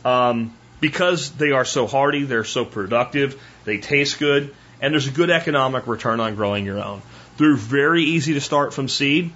[0.05, 5.12] Um, because they are so hardy, they're so productive, they taste good, and there's a
[5.12, 7.02] good economic return on growing your own.
[7.38, 9.30] They're very easy to start from seed.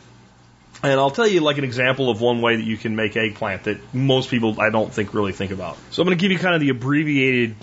[0.83, 3.65] And I'll tell you like an example of one way that you can make eggplant
[3.65, 5.77] that most people I don't think really think about.
[5.91, 7.55] So I'm going to give you kind of the abbreviated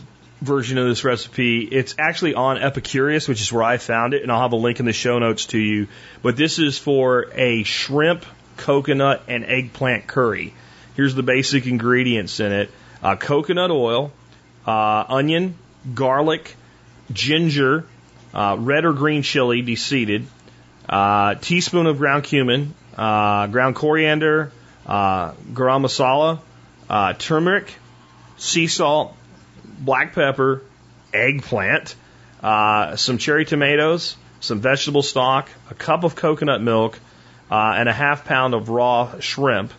[0.41, 1.61] version of this recipe.
[1.61, 4.79] It's actually on Epicurious, which is where I found it, and I'll have a link
[4.79, 5.87] in the show notes to you.
[6.21, 8.23] But this is for a shrimp,
[8.57, 10.53] coconut, and eggplant curry.
[10.95, 12.71] Here's the basic ingredients in it
[13.07, 14.11] uh, coconut oil,
[14.65, 15.55] uh, onion,
[15.93, 16.55] garlic,
[17.11, 17.85] ginger,
[18.33, 20.25] uh, red or green chili deseeded,
[20.89, 24.51] uh, teaspoon of ground cumin, uh, ground coriander,
[24.85, 26.39] garam masala,
[27.17, 27.73] turmeric,
[28.35, 29.15] sea salt,
[29.79, 30.61] black pepper,
[31.13, 31.95] eggplant,
[32.41, 36.99] some cherry tomatoes, some vegetable stock, a cup of coconut milk,
[37.49, 39.71] uh, and a half pound of raw shrimp,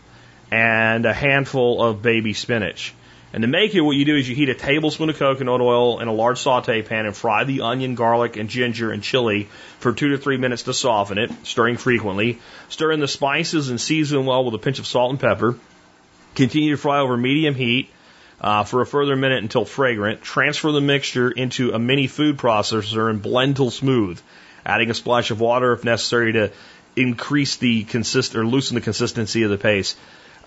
[0.51, 2.95] and a handful of baby spinach.
[3.33, 6.01] And to make it, what you do is you heat a tablespoon of coconut oil
[6.01, 9.49] in a large saute pan and fry the onion, garlic, and ginger and chili
[9.81, 12.39] for two to three minutes to soften it, stirring frequently.
[12.71, 15.59] Stir in the spices and season well with a pinch of salt and pepper.
[16.35, 17.91] Continue to fry over medium heat
[18.41, 20.23] uh, for a further minute until fragrant.
[20.23, 24.19] Transfer the mixture into a mini food processor and blend till smooth,
[24.65, 26.51] adding a splash of water if necessary to
[26.97, 29.99] increase the consist or loosen the consistency of the paste.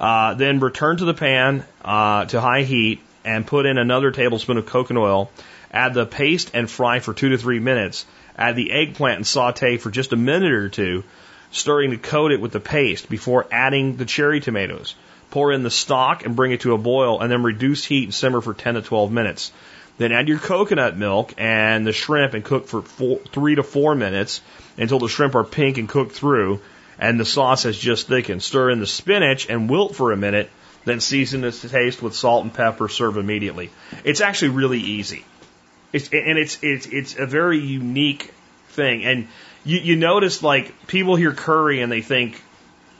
[0.01, 4.57] Uh, then return to the pan uh, to high heat and put in another tablespoon
[4.57, 5.31] of coconut oil.
[5.71, 8.07] Add the paste and fry for two to three minutes.
[8.35, 11.03] Add the eggplant and saute for just a minute or two,
[11.51, 14.95] stirring to coat it with the paste before adding the cherry tomatoes.
[15.29, 18.13] Pour in the stock and bring it to a boil, and then reduce heat and
[18.13, 19.51] simmer for 10 to 12 minutes.
[19.99, 23.93] Then add your coconut milk and the shrimp and cook for four, three to four
[23.93, 24.41] minutes
[24.77, 26.59] until the shrimp are pink and cooked through
[27.01, 28.43] and the sauce has just thickened.
[28.43, 30.49] Stir in the spinach and wilt for a minute,
[30.85, 32.87] then season to taste with salt and pepper.
[32.87, 33.71] Serve immediately.
[34.03, 35.25] It's actually really easy.
[35.91, 38.31] It's, and it's it's it's a very unique
[38.69, 39.03] thing.
[39.03, 39.27] And
[39.65, 42.41] you, you notice like people hear curry and they think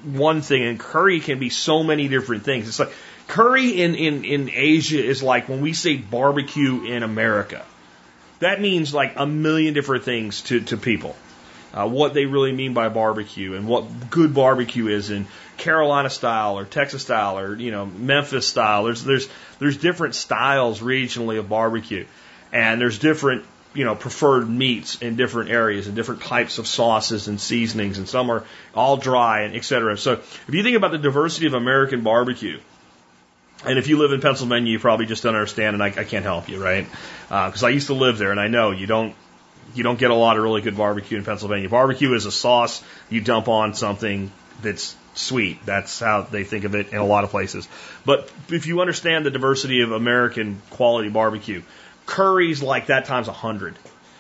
[0.04, 2.68] one thing, and curry can be so many different things.
[2.68, 2.94] It's like
[3.28, 7.64] curry in in in Asia is like when we say barbecue in America.
[8.40, 11.16] That means like a million different things to to people
[11.74, 15.26] uh, what they really mean by barbecue and what good barbecue is in
[15.58, 18.84] Carolina style or Texas style or you know Memphis style.
[18.86, 19.30] There's there's
[19.60, 22.06] there's different styles regionally of barbecue,
[22.52, 27.28] and there's different you know preferred meats in different areas and different types of sauces
[27.28, 28.44] and seasonings, and some are
[28.76, 29.98] all dry and etc.
[29.98, 32.60] So if you think about the diversity of American barbecue.
[33.64, 36.26] And if you live in Pennsylvania, you probably just don't understand, and I, I can't
[36.26, 36.88] help you, right?
[37.28, 39.14] Because uh, I used to live there, and I know you don't
[39.74, 41.70] you don't get a lot of really good barbecue in Pennsylvania.
[41.70, 44.32] Barbecue is a sauce you dump on something
[44.62, 45.66] that's sweet.
[45.66, 47.68] That's how they think of it in a lot of places.
[48.06, 51.64] But if you understand the diversity of American quality barbecue,
[52.06, 53.76] curries like that times a hundred.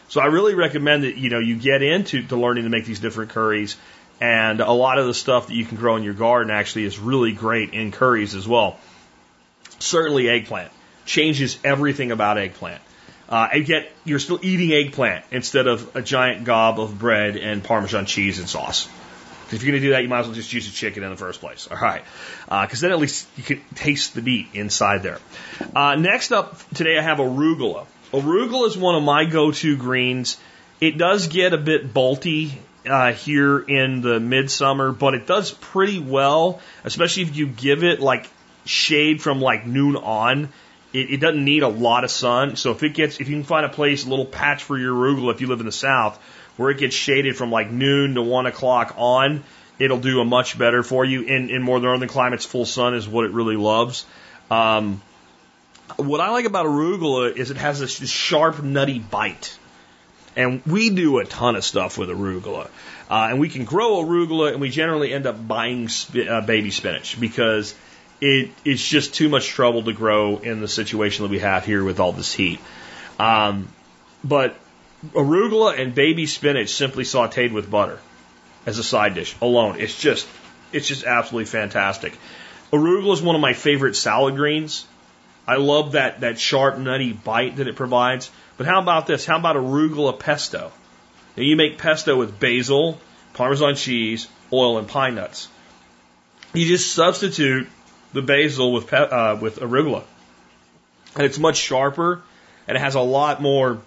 [0.09, 2.99] So I really recommend that you know you get into to learning to make these
[2.99, 3.77] different curries,
[4.19, 6.99] and a lot of the stuff that you can grow in your garden actually is
[6.99, 8.77] really great in curries as well.
[9.79, 10.71] Certainly eggplant
[11.05, 12.81] changes everything about eggplant.
[13.31, 17.63] Uh, and yet you're still eating eggplant instead of a giant gob of bread and
[17.63, 18.89] Parmesan cheese and sauce.
[19.53, 21.09] If you're going to do that, you might as well just use a chicken in
[21.09, 21.67] the first place.
[21.71, 22.03] All right.
[22.45, 25.19] Because uh, then at least you can taste the meat inside there.
[25.75, 27.85] Uh, next up today, I have arugula.
[28.13, 30.37] Arugula is one of my go to greens.
[30.79, 35.99] It does get a bit bulty uh, here in the midsummer, but it does pretty
[35.99, 38.29] well, especially if you give it like
[38.65, 40.49] shade from like noon on
[40.93, 42.55] it, it doesn't need a lot of sun.
[42.55, 44.93] So if it gets, if you can find a place, a little patch for your
[44.93, 46.21] arugula, if you live in the south,
[46.57, 49.43] where it gets shaded from like noon to one o'clock on,
[49.79, 51.23] it'll do a much better for you.
[51.23, 54.05] In in more northern climates, full sun is what it really loves.
[54.49, 55.01] Um,
[55.97, 59.57] what I like about arugula is it has this, sharp, nutty bite.
[60.35, 62.69] And we do a ton of stuff with arugula.
[63.09, 66.71] Uh, and we can grow arugula, and we generally end up buying sp- uh, baby
[66.71, 67.75] spinach because
[68.21, 71.83] it, it's just too much trouble to grow in the situation that we have here
[71.83, 72.59] with all this heat.
[73.19, 73.67] Um,
[74.23, 74.55] but
[75.13, 77.99] arugula and baby spinach simply sauteed with butter
[78.67, 79.79] as a side dish alone.
[79.79, 80.27] It's just,
[80.71, 82.13] it's just absolutely fantastic.
[82.71, 84.85] Arugula is one of my favorite salad greens.
[85.47, 88.29] I love that, that sharp, nutty bite that it provides.
[88.57, 89.25] But how about this?
[89.25, 90.71] How about arugula pesto?
[91.35, 92.99] Now you make pesto with basil,
[93.33, 95.47] Parmesan cheese, oil, and pine nuts.
[96.53, 97.67] You just substitute
[98.13, 100.03] the basil with uh, with arugula,
[101.15, 102.21] and it's much sharper,
[102.67, 103.79] and it has a lot more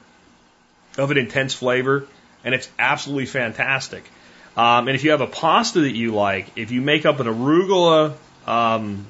[0.98, 2.06] of an intense flavor,
[2.44, 4.04] and it's absolutely fantastic.
[4.56, 7.26] Um, and if you have a pasta that you like, if you make up an
[7.26, 8.14] arugula
[8.46, 9.06] um,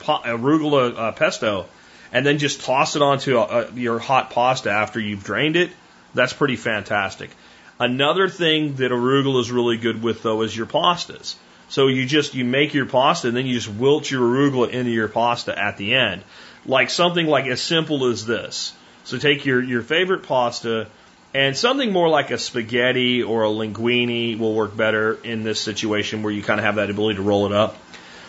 [0.00, 1.66] arugula uh, pesto,
[2.12, 5.70] and then just toss it onto a, a, your hot pasta after you've drained it,
[6.14, 7.30] that's pretty fantastic.
[7.78, 11.36] Another thing that arugula is really good with though is your pastas.
[11.72, 14.90] So you just you make your pasta and then you just wilt your arugula into
[14.90, 16.22] your pasta at the end.
[16.66, 18.74] Like something like as simple as this.
[19.04, 20.88] So take your, your favorite pasta
[21.32, 26.22] and something more like a spaghetti or a linguine will work better in this situation
[26.22, 27.78] where you kind of have that ability to roll it up.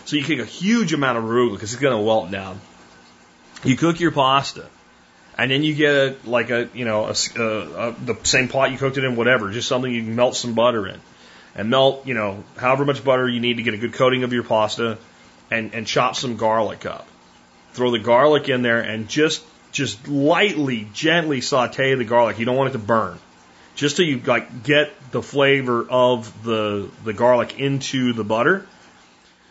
[0.06, 2.62] So you take a huge amount of arugula because it's going to wilt down.
[3.62, 4.64] You cook your pasta.
[5.36, 8.16] And then you get a, like a, you know, a, a, a, uh, uh, the
[8.22, 10.98] same pot you cooked it in, whatever, just something you can melt some butter in
[11.54, 14.32] and melt, you know, however much butter you need to get a good coating of
[14.32, 14.98] your pasta
[15.50, 17.06] and, and chop some garlic up.
[17.72, 22.38] Throw the garlic in there and just, just lightly, gently saute the garlic.
[22.38, 23.18] You don't want it to burn.
[23.74, 28.66] Just so you like get the flavor of the, the garlic into the butter.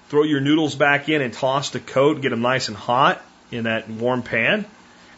[0.09, 3.65] Throw your noodles back in and toss the coat, get them nice and hot in
[3.65, 4.65] that warm pan.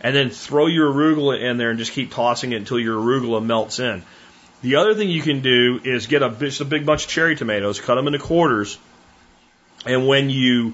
[0.02, 3.44] And then throw your arugula in there and just keep tossing it until your arugula
[3.44, 4.04] melts in.
[4.62, 7.36] The other thing you can do is get a, just a big bunch of cherry
[7.36, 8.78] tomatoes, cut them into quarters,
[9.86, 10.74] and when you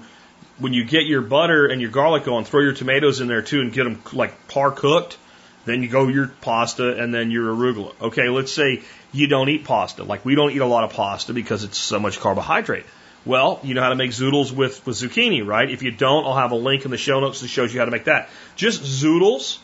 [0.58, 3.60] when you get your butter and your garlic going, throw your tomatoes in there too
[3.60, 5.18] and get them like par cooked.
[5.64, 7.92] Then you go your pasta and then your arugula.
[8.00, 10.04] Okay, let's say you don't eat pasta.
[10.04, 12.84] Like we don't eat a lot of pasta because it's so much carbohydrate.
[13.24, 15.70] Well, you know how to make zoodles with, with zucchini, right?
[15.70, 17.84] If you don't, I'll have a link in the show notes that shows you how
[17.84, 18.28] to make that.
[18.56, 19.58] Just zoodles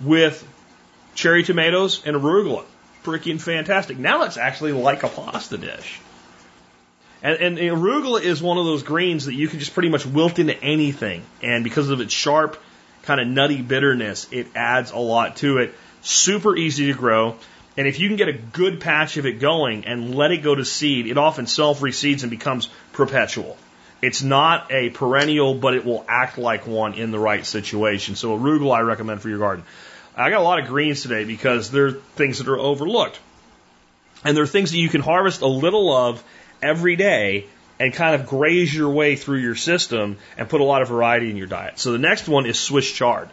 [0.00, 0.46] with
[1.14, 2.64] cherry tomatoes and arugula
[3.04, 3.98] freaking fantastic.
[3.98, 6.00] Now it's actually like a pasta dish.
[7.22, 10.38] And, and arugula is one of those greens that you can just pretty much wilt
[10.38, 11.22] into anything.
[11.42, 12.60] And because of its sharp,
[13.02, 15.74] kind of nutty bitterness, it adds a lot to it.
[16.02, 17.36] Super easy to grow.
[17.76, 20.54] And if you can get a good patch of it going and let it go
[20.54, 23.56] to seed, it often self reseeds and becomes perpetual.
[24.02, 28.16] It's not a perennial, but it will act like one in the right situation.
[28.16, 29.64] So arugula I recommend for your garden.
[30.16, 33.18] I got a lot of greens today because they're things that are overlooked.
[34.24, 36.22] And they're things that you can harvest a little of
[36.62, 37.46] every day
[37.80, 41.30] and kind of graze your way through your system and put a lot of variety
[41.30, 41.78] in your diet.
[41.78, 43.28] So the next one is Swiss chard.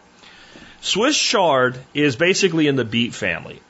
[0.81, 3.61] Swiss chard is basically in the beet family.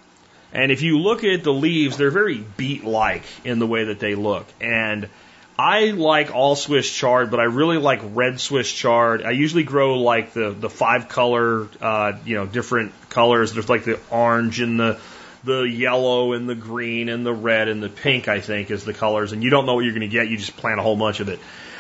[0.54, 4.00] And if you look at the leaves, they're very beet like in the way that
[4.00, 4.48] they look.
[4.62, 5.10] And
[5.58, 9.24] I like all Swiss chard, but I really like red Swiss chard.
[9.24, 13.54] I usually grow like the the five color, uh, you know, different colors.
[13.54, 15.00] There's like the orange and the
[15.44, 18.28] the yellow and the green and the red and the pink.
[18.28, 20.28] I think is the colors, and you don't know what you're going to get.
[20.28, 21.40] You just plant a whole bunch of it.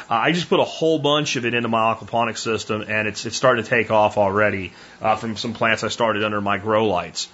[0.09, 3.25] Uh, I just put a whole bunch of it into my aquaponics system, and it's
[3.25, 6.87] it's starting to take off already uh, from some plants I started under my grow
[6.87, 7.27] lights.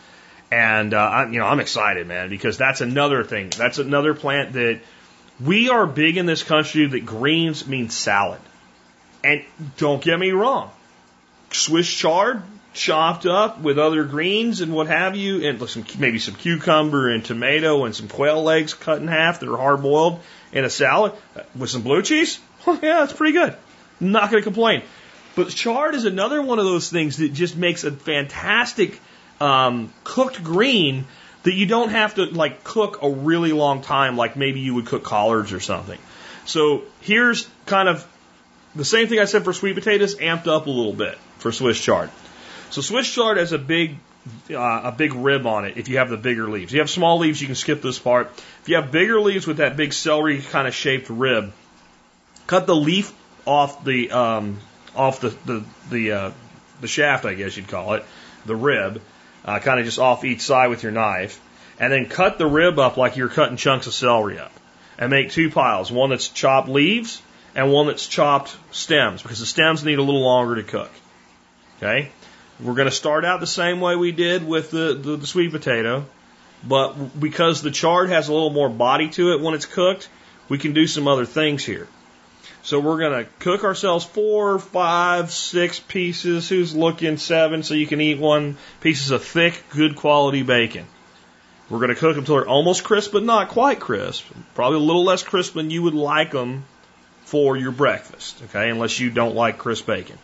[0.52, 3.50] And uh, I, you know, I'm excited, man, because that's another thing.
[3.58, 4.80] That's another plant that
[5.44, 8.42] we are big in this country that greens mean salad.
[9.24, 9.44] And
[9.78, 10.70] don't get me wrong,
[11.52, 12.44] Swiss chard
[12.76, 17.24] chopped up with other greens and what have you, and some, maybe some cucumber and
[17.24, 20.20] tomato and some quail legs cut in half that are hard boiled
[20.52, 22.40] in a salad uh, with some blue cheese.
[22.68, 23.56] yeah, that's pretty good.
[24.00, 24.84] not going to complain.
[25.36, 29.00] But chard is another one of those things that just makes a fantastic
[29.40, 31.06] um, cooked green
[31.44, 34.86] that you don't have to like cook a really long time like maybe you would
[34.86, 36.00] cook collards or something.
[36.46, 38.06] So here's kind of
[38.76, 41.80] the same thing I said for sweet potatoes amped up a little bit for Swiss
[41.80, 42.10] chard.
[42.76, 43.96] So Swiss chard has a big
[44.52, 46.72] uh, a big rib on it if you have the bigger leaves.
[46.72, 48.32] If you have small leaves, you can skip this part.
[48.36, 51.54] If you have bigger leaves with that big celery kind of shaped rib,
[52.48, 53.14] cut the leaf
[53.46, 54.60] off the um,
[54.94, 56.32] off the the the, uh,
[56.82, 58.04] the shaft, I guess you'd call it,
[58.46, 59.02] the rib,
[59.46, 61.40] uh, kind of just off each side with your knife,
[61.80, 64.52] and then cut the rib up like you're cutting chunks of celery up,
[64.98, 67.22] and make two piles, one that's chopped leaves
[67.56, 70.92] and one that's chopped stems, because the stems need a little longer to cook.
[71.78, 72.12] Okay,
[72.60, 75.52] we're going to start out the same way we did with the, the, the sweet
[75.52, 76.06] potato,
[76.64, 80.10] but because the chard has a little more body to it when it's cooked,
[80.48, 81.88] we can do some other things here.
[82.64, 86.50] So we're going to cook ourselves four, five, six pieces.
[86.50, 90.88] Who's looking seven so you can eat one pieces of thick, good quality bacon.
[91.70, 94.26] We're going to cook them until they're almost crisp, but not quite crisp.
[94.56, 96.66] Probably a little less crisp than you would like them
[97.26, 98.42] for your breakfast.
[98.46, 100.18] Okay, unless you don't like crisp bacon.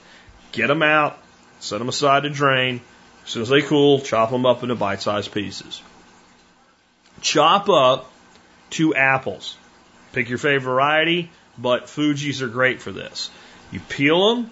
[0.52, 1.18] Get them out,
[1.62, 2.82] set them aside to drain.
[3.24, 5.82] As soon as they cool, chop them up into bite-sized pieces.
[7.22, 8.12] Chop up
[8.70, 9.56] two apples.
[10.12, 13.30] Pick your favorite variety, but Fuji's are great for this.
[13.72, 14.52] You peel them,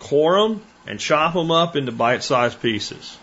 [0.00, 3.16] core them, and chop them up into bite-sized pieces.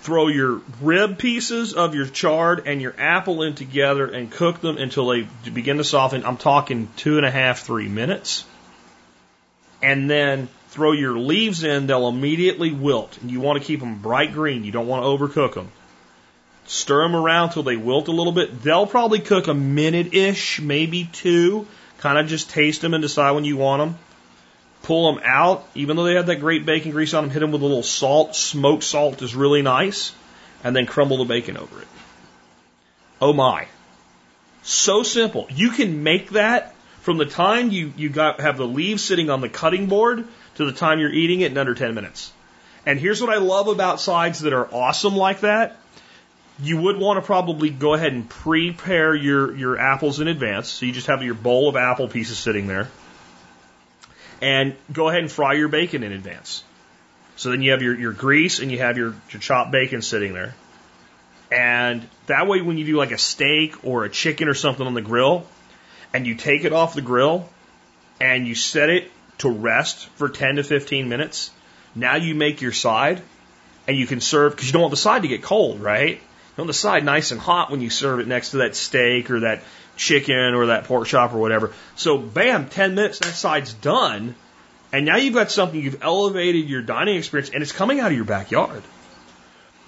[0.00, 4.76] Throw your rib pieces of your chard and your apple in together and cook them
[4.78, 6.24] until they begin to soften.
[6.24, 8.44] I'm talking two and a half, three minutes.
[9.82, 10.48] And then
[10.78, 13.18] throw your leaves in, they'll immediately wilt.
[13.20, 14.62] And you want to keep them bright green.
[14.62, 15.72] You don't want to overcook them.
[16.66, 18.62] Stir them around till they wilt a little bit.
[18.62, 21.66] They'll probably cook a minute ish, maybe two.
[21.98, 23.98] Kind of just taste them and decide when you want them.
[24.84, 27.50] Pull them out, even though they have that great bacon grease on them, hit them
[27.50, 28.36] with a little salt.
[28.36, 30.12] Smoked salt is really nice.
[30.62, 31.88] And then crumble the bacon over it.
[33.20, 33.66] Oh my.
[34.62, 35.48] So simple.
[35.50, 39.40] You can make that from the time you, you got, have the leaves sitting on
[39.40, 42.32] the cutting board to the time you're eating it in under 10 minutes.
[42.84, 45.76] And here's what I love about sides that are awesome like that.
[46.60, 50.68] You would want to probably go ahead and prepare your, your apples in advance.
[50.68, 52.88] So you just have your bowl of apple pieces sitting there.
[54.42, 56.64] And go ahead and fry your bacon in advance.
[57.36, 60.32] So then you have your, your grease and you have your, your chopped bacon sitting
[60.32, 60.54] there.
[61.52, 64.94] And that way, when you do like a steak or a chicken or something on
[64.94, 65.46] the grill,
[66.12, 67.48] and you take it off the grill
[68.20, 71.50] and you set it to rest for 10 to 15 minutes.
[71.94, 73.22] Now you make your side
[73.86, 76.16] and you can serve, because you don't want the side to get cold, right?
[76.16, 76.20] You
[76.56, 79.40] want the side nice and hot when you serve it next to that steak or
[79.40, 79.62] that
[79.96, 81.72] chicken or that pork chop or whatever.
[81.96, 84.34] So bam, 10 minutes, that side's done.
[84.92, 88.16] And now you've got something, you've elevated your dining experience and it's coming out of
[88.16, 88.82] your backyard.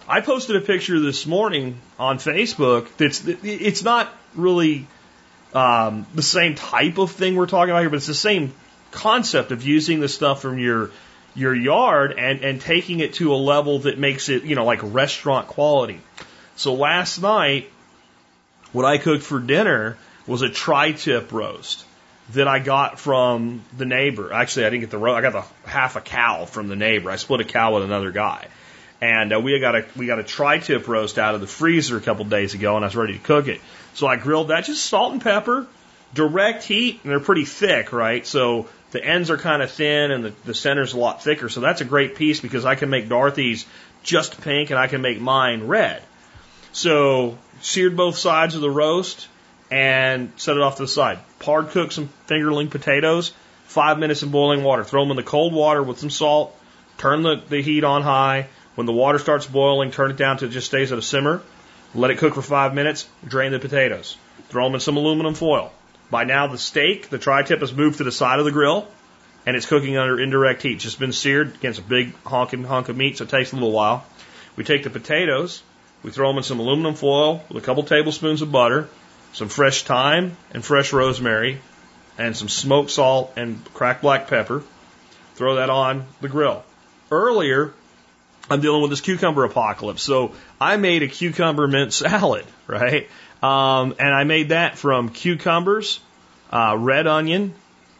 [0.08, 4.86] I posted a picture this morning on Facebook that's, it's not really
[5.54, 8.52] um, the same type of thing we're talking about here, but it's the same
[8.90, 10.90] concept of using the stuff from your
[11.34, 14.80] your yard and, and taking it to a level that makes it, you know, like
[14.82, 16.00] restaurant quality.
[16.56, 17.70] So last night,
[18.72, 21.84] what I cooked for dinner was a tri-tip roast
[22.32, 24.32] that I got from the neighbor.
[24.32, 25.16] Actually, I didn't get the roast.
[25.16, 27.10] I got the half a cow from the neighbor.
[27.10, 28.46] I split a cow with another guy.
[29.00, 32.00] And uh, we got a we got a tri-tip roast out of the freezer a
[32.00, 33.60] couple days ago, and I was ready to cook it.
[33.94, 35.66] So I grilled that, just salt and pepper,
[36.12, 38.26] direct heat, and they're pretty thick, right?
[38.26, 41.48] So the ends are kind of thin and the, the center's a lot thicker.
[41.48, 43.66] So that's a great piece because I can make Dorothy's
[44.02, 46.02] just pink and I can make mine red.
[46.72, 49.28] So seared both sides of the roast
[49.70, 51.18] and set it off to the side.
[51.42, 53.32] Hard cook some fingerling potatoes,
[53.64, 54.84] five minutes in boiling water.
[54.84, 56.56] Throw them in the cold water with some salt.
[56.98, 58.48] Turn the, the heat on high.
[58.74, 61.42] When the water starts boiling, turn it down to it just stays at a simmer.
[61.94, 63.08] Let it cook for five minutes.
[63.26, 64.16] Drain the potatoes.
[64.48, 65.72] Throw them in some aluminum foil.
[66.10, 68.88] By now, the steak, the tri-tip, has moved to the side of the grill,
[69.46, 70.74] and it's cooking under indirect heat.
[70.74, 73.54] It's just been seared against a big honking hunk of meat, so it takes a
[73.54, 74.04] little while.
[74.56, 75.62] We take the potatoes,
[76.02, 78.88] we throw them in some aluminum foil with a couple tablespoons of butter,
[79.32, 81.60] some fresh thyme and fresh rosemary,
[82.18, 84.62] and some smoked salt and cracked black pepper.
[85.34, 86.64] Throw that on the grill.
[87.10, 87.72] Earlier,
[88.50, 90.02] I'm dealing with this cucumber apocalypse.
[90.02, 93.08] So I made a cucumber mint salad, right?
[93.42, 96.00] Um, and I made that from cucumbers,
[96.50, 97.54] uh, red onion,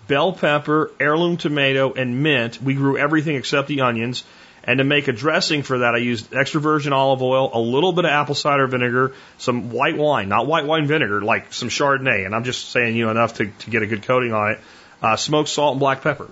[0.06, 2.60] bell pepper, heirloom tomato, and mint.
[2.62, 4.24] We grew everything except the onions.
[4.62, 7.92] And to make a dressing for that, I used extra virgin olive oil, a little
[7.92, 12.26] bit of apple cider vinegar, some white wine, not white wine vinegar, like some Chardonnay.
[12.26, 14.60] And I'm just saying, you know, enough to, to get a good coating on it.
[15.02, 16.28] Uh, smoked salt and black pepper.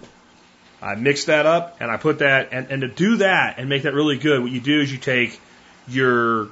[0.82, 3.84] I mix that up and I put that, and, and to do that and make
[3.84, 5.40] that really good, what you do is you take
[5.88, 6.48] your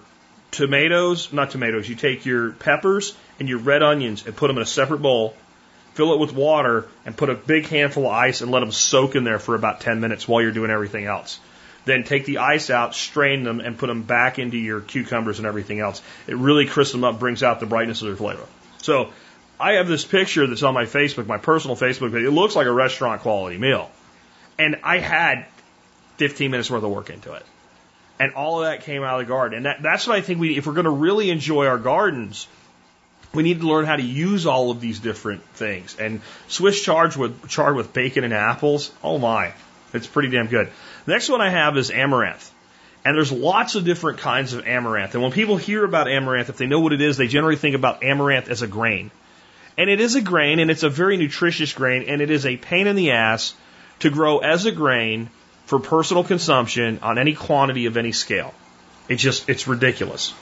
[0.51, 4.63] tomatoes, not tomatoes, you take your peppers and your red onions and put them in
[4.63, 5.37] a separate bowl,
[5.95, 9.15] fill it with water, and put a big handful of ice and let them soak
[9.15, 11.39] in there for about 10 minutes while you're doing everything else.
[11.85, 15.47] Then take the ice out, strain them, and put them back into your cucumbers and
[15.47, 16.03] everything else.
[16.27, 18.45] It really crisps them up, brings out the brightness of their flavor.
[18.83, 19.11] So
[19.59, 22.25] I have this picture that's on my Facebook, my personal Facebook page.
[22.25, 23.91] It looks like a restaurant quality meal.
[24.59, 25.47] And I had
[26.17, 27.45] 15 minutes worth of work into it.
[28.19, 29.59] And all of that came out of the garden.
[29.59, 32.49] And that, that's what I think we, if we're going to really enjoy our gardens,
[33.35, 35.97] we need to learn how to use all of these different things.
[35.99, 39.53] And Swiss chard with, chard with bacon and apples, oh my,
[39.93, 40.71] it's pretty damn good.
[41.05, 42.51] The next one I have is amaranth.
[43.05, 45.15] And there's lots of different kinds of amaranth.
[45.15, 47.77] And when people hear about amaranth, if they know what it is, they generally think
[47.77, 49.13] about amaranth as a grain.
[49.79, 52.57] And it is a grain, and it's a very nutritious grain, and it is a
[52.57, 53.55] pain in the ass
[54.01, 55.31] to grow as a grain
[55.67, 58.55] for personal consumption on any quantity of any scale.
[59.09, 60.35] It's just, it's ridiculous.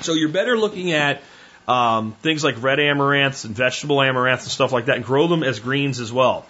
[0.00, 1.22] So you're better looking at
[1.68, 5.42] um, things like red amaranths and vegetable amaranths and stuff like that and grow them
[5.42, 6.44] as greens as well.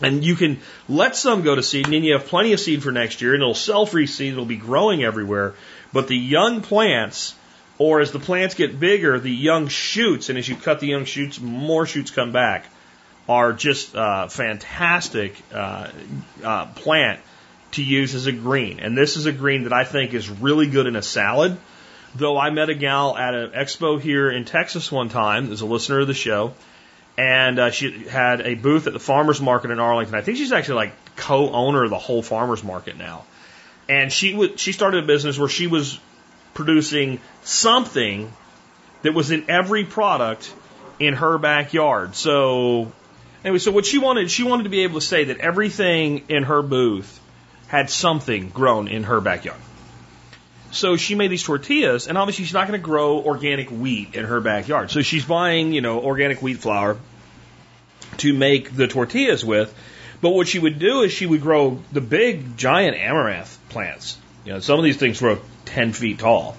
[0.00, 2.82] And you can let some go to seed, and then you have plenty of seed
[2.82, 5.54] for next year, and it'll self reseed, it'll be growing everywhere.
[5.92, 7.34] But the young plants
[7.78, 11.04] Or as the plants get bigger, the young shoots, and as you cut the young
[11.04, 12.66] shoots, more shoots come back,
[13.28, 15.90] are just uh, fantastic uh,
[16.42, 17.20] uh, plant
[17.72, 18.80] to use as a green.
[18.80, 21.56] And this is a green that I think is really good in a salad.
[22.14, 25.66] Though I met a gal at an expo here in Texas one time, as a
[25.66, 26.52] listener of the show,
[27.16, 30.14] and uh, she had a booth at the farmers market in Arlington.
[30.14, 33.24] I think she's actually like co-owner of the whole farmers market now.
[33.88, 35.98] And she would she started a business where she was
[36.54, 38.32] producing something
[39.02, 40.52] that was in every product
[40.98, 42.14] in her backyard.
[42.14, 42.92] So
[43.44, 46.44] anyway, so what she wanted, she wanted to be able to say that everything in
[46.44, 47.20] her booth
[47.68, 49.60] had something grown in her backyard.
[50.72, 54.24] So she made these tortillas, and obviously she's not going to grow organic wheat in
[54.24, 54.90] her backyard.
[54.90, 56.96] So she's buying, you know, organic wheat flour
[58.18, 59.74] to make the tortillas with.
[60.20, 64.16] But what she would do is she would grow the big, giant amaranth plants.
[64.44, 66.56] You know, some of these things grow 10 feet tall.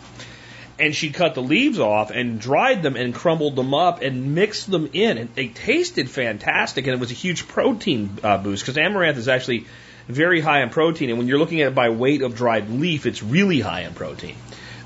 [0.79, 4.69] And she cut the leaves off and dried them and crumbled them up and mixed
[4.69, 5.17] them in.
[5.17, 9.27] And they tasted fantastic, and it was a huge protein uh, boost because amaranth is
[9.27, 9.67] actually
[10.07, 11.09] very high in protein.
[11.09, 13.93] And when you're looking at it by weight of dried leaf, it's really high in
[13.93, 14.35] protein.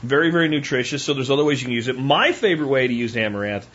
[0.04, 1.04] Very, very nutritious.
[1.04, 1.98] So there's other ways you can use it.
[1.98, 3.68] My favorite way to use amaranth,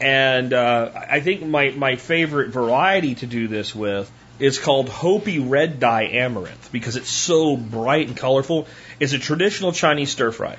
[0.00, 5.38] and uh, I think my, my favorite variety to do this with, is called Hopi
[5.38, 8.66] Red Dye Amaranth because it's so bright and colorful.
[9.00, 10.58] It's a traditional Chinese stir fry.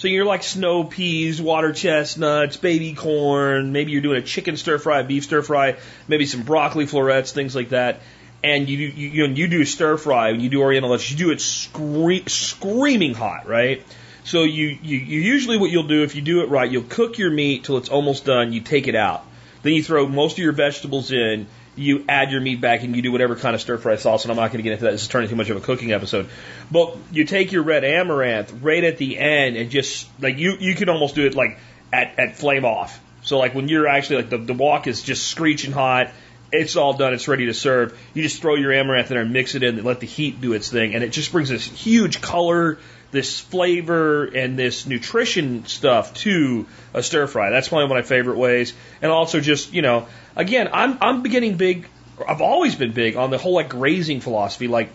[0.00, 4.78] So you're like snow peas, water chestnuts, baby corn, maybe you're doing a chicken stir
[4.78, 5.76] fry, beef stir fry,
[6.08, 8.00] maybe some broccoli florets, things like that
[8.42, 11.30] and you you you, you do stir fry when you do Oriental lettuce, you do
[11.30, 13.84] it scree- screaming hot, right?
[14.24, 17.18] So you, you you usually what you'll do if you do it right, you'll cook
[17.18, 18.52] your meat till it's almost done.
[18.52, 19.24] You take it out,
[19.62, 21.46] then you throw most of your vegetables in.
[21.80, 24.24] You add your meat back and you do whatever kind of stir fry sauce.
[24.24, 24.92] And I'm not going to get into that.
[24.92, 26.28] This is turning too much of a cooking episode.
[26.70, 30.74] But you take your red amaranth right at the end and just like you you
[30.74, 31.58] can almost do it like
[31.92, 33.00] at at flame off.
[33.22, 36.10] So like when you're actually like the the wok is just screeching hot
[36.52, 37.14] it's all done.
[37.14, 37.98] It's ready to serve.
[38.14, 40.40] You just throw your amaranth in there and mix it in and let the heat
[40.40, 40.94] do its thing.
[40.94, 42.78] And it just brings this huge color,
[43.10, 47.50] this flavor, and this nutrition stuff to a stir fry.
[47.50, 48.72] That's probably one of my favorite ways.
[49.02, 50.06] And also just, you know,
[50.36, 51.88] again, I'm, I'm beginning big,
[52.26, 54.68] I've always been big on the whole like grazing philosophy.
[54.68, 54.90] Like,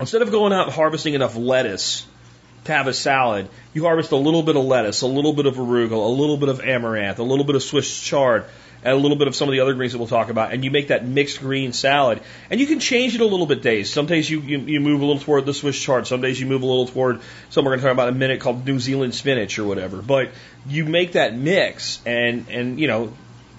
[0.00, 2.06] instead of going out and harvesting enough lettuce,
[2.64, 5.56] to have a salad, you harvest a little bit of lettuce, a little bit of
[5.56, 8.44] arugula, a little bit of amaranth, a little bit of Swiss chard,
[8.84, 10.64] and a little bit of some of the other greens that we'll talk about, and
[10.64, 12.20] you make that mixed green salad.
[12.50, 13.92] And you can change it a little bit days.
[13.92, 16.06] Some days you, you, you move a little toward the Swiss chard.
[16.06, 17.20] Some days you move a little toward
[17.50, 20.00] something we're going to talk about in a minute called New Zealand spinach or whatever.
[20.00, 20.30] But
[20.66, 23.12] you make that mix, and and you know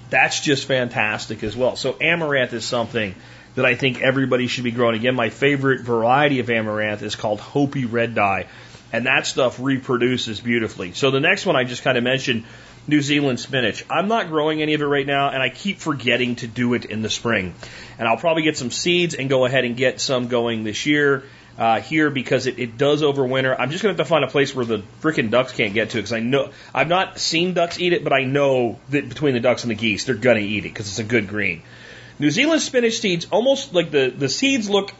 [0.09, 1.75] that's just fantastic as well.
[1.75, 3.15] So amaranth is something
[3.55, 4.95] that I think everybody should be growing.
[4.95, 8.47] Again, my favorite variety of amaranth is called Hopi Red Dye,
[8.93, 10.93] and that stuff reproduces beautifully.
[10.93, 12.45] So the next one I just kind of mentioned
[12.89, 13.85] New Zealand spinach.
[13.89, 16.85] I'm not growing any of it right now, and I keep forgetting to do it
[16.85, 17.53] in the spring.
[17.97, 21.23] And I'll probably get some seeds and go ahead and get some going this year
[21.57, 23.55] uh, here because it, it does overwinter.
[23.57, 25.99] I'm just to have to find a place where the freaking ducks can't get to
[25.99, 29.33] it, because I know I've not seen ducks eat it, but I know that between
[29.33, 31.61] the ducks and the geese, they're to eat it because it's a good green.
[32.17, 34.91] New Zealand spinach seeds, almost like the, the seeds look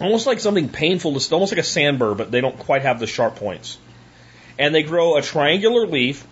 [0.00, 3.06] almost like something painful, to, almost like a sandburr, but they don't quite have the
[3.06, 3.78] sharp points.
[4.58, 6.26] And they grow a triangular leaf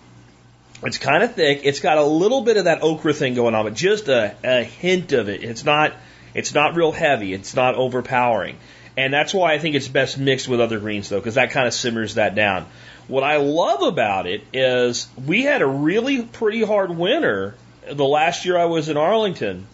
[0.85, 1.61] it's kind of thick.
[1.65, 4.63] It's got a little bit of that okra thing going on, but just a, a
[4.63, 5.43] hint of it.
[5.43, 5.95] It's not
[6.35, 7.33] it's not real heavy.
[7.33, 8.57] It's not overpowering.
[8.97, 11.67] And that's why I think it's best mixed with other greens though, because that kind
[11.67, 12.67] of simmers that down.
[13.09, 17.55] What I love about it is we had a really pretty hard winter
[17.91, 19.67] the last year I was in Arlington.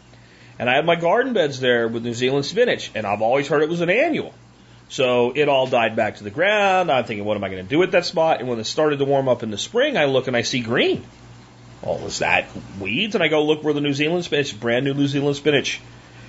[0.58, 3.62] And I had my garden beds there with New Zealand spinach, and I've always heard
[3.62, 4.34] it was an annual.
[4.90, 6.90] So it all died back to the ground.
[6.90, 8.40] I'm thinking, what am I going to do at that spot?
[8.40, 10.60] And when it started to warm up in the spring, I look and I see
[10.60, 11.04] green.
[11.80, 12.48] Well, is that
[12.80, 13.14] weeds?
[13.14, 15.80] And I go look where the New Zealand spinach, brand new New Zealand spinach.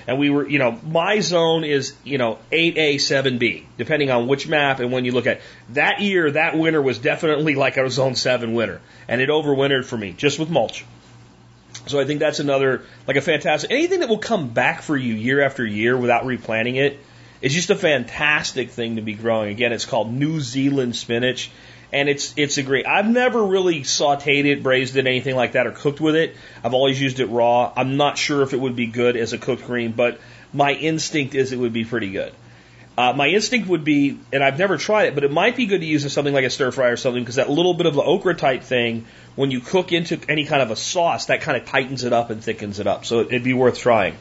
[0.06, 4.48] And we were, you know, my zone is, you know, 8A, 7B, depending on which
[4.48, 5.42] map and when you look at.
[5.70, 8.80] That year, that winter was definitely like a zone 7 winter.
[9.08, 10.86] And it overwintered for me, just with mulch.
[11.88, 15.16] So I think that's another, like a fantastic, anything that will come back for you
[15.16, 17.00] year after year without replanting it
[17.42, 19.50] it's just a fantastic thing to be growing.
[19.50, 21.52] Again, it's called New Zealand spinach,
[21.92, 22.86] and it's it's a great.
[22.86, 26.36] I've never really sautéed it, braised it, anything like that, or cooked with it.
[26.64, 27.72] I've always used it raw.
[27.76, 30.20] I'm not sure if it would be good as a cooked green, but
[30.54, 32.34] my instinct is it would be pretty good.
[32.98, 35.80] Uh, my instinct would be, and I've never tried it, but it might be good
[35.80, 37.96] to use in something like a stir fry or something because that little bit of
[37.96, 41.58] the okra type thing, when you cook into any kind of a sauce, that kind
[41.58, 43.06] of tightens it up and thickens it up.
[43.06, 44.18] So it'd be worth trying.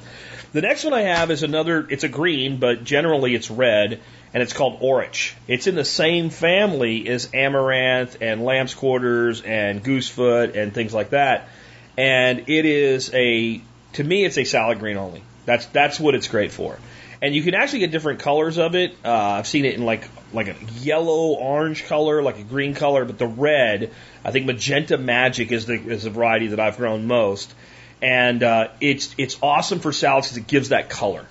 [0.52, 4.00] The next one I have is another, it's a green, but generally it's red,
[4.34, 5.32] and it's called Orach.
[5.46, 11.10] It's in the same family as amaranth and lamb's quarters and goosefoot and things like
[11.10, 11.48] that.
[11.96, 13.60] And it is a,
[13.92, 15.22] to me, it's a salad green only.
[15.46, 16.78] That's, that's what it's great for.
[17.22, 18.96] And you can actually get different colors of it.
[19.04, 23.04] Uh, I've seen it in like, like a yellow orange color, like a green color,
[23.04, 23.92] but the red,
[24.24, 27.54] I think magenta magic is the, is the variety that I've grown most.
[28.02, 31.26] And, uh, it's, it's awesome for salads because it gives that color.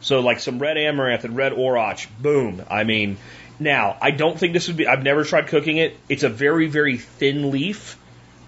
[0.00, 2.62] So like some red amaranth and red orach, boom.
[2.70, 3.16] I mean,
[3.58, 4.86] now I don't think this would be.
[4.86, 5.96] I've never tried cooking it.
[6.08, 7.98] It's a very very thin leaf,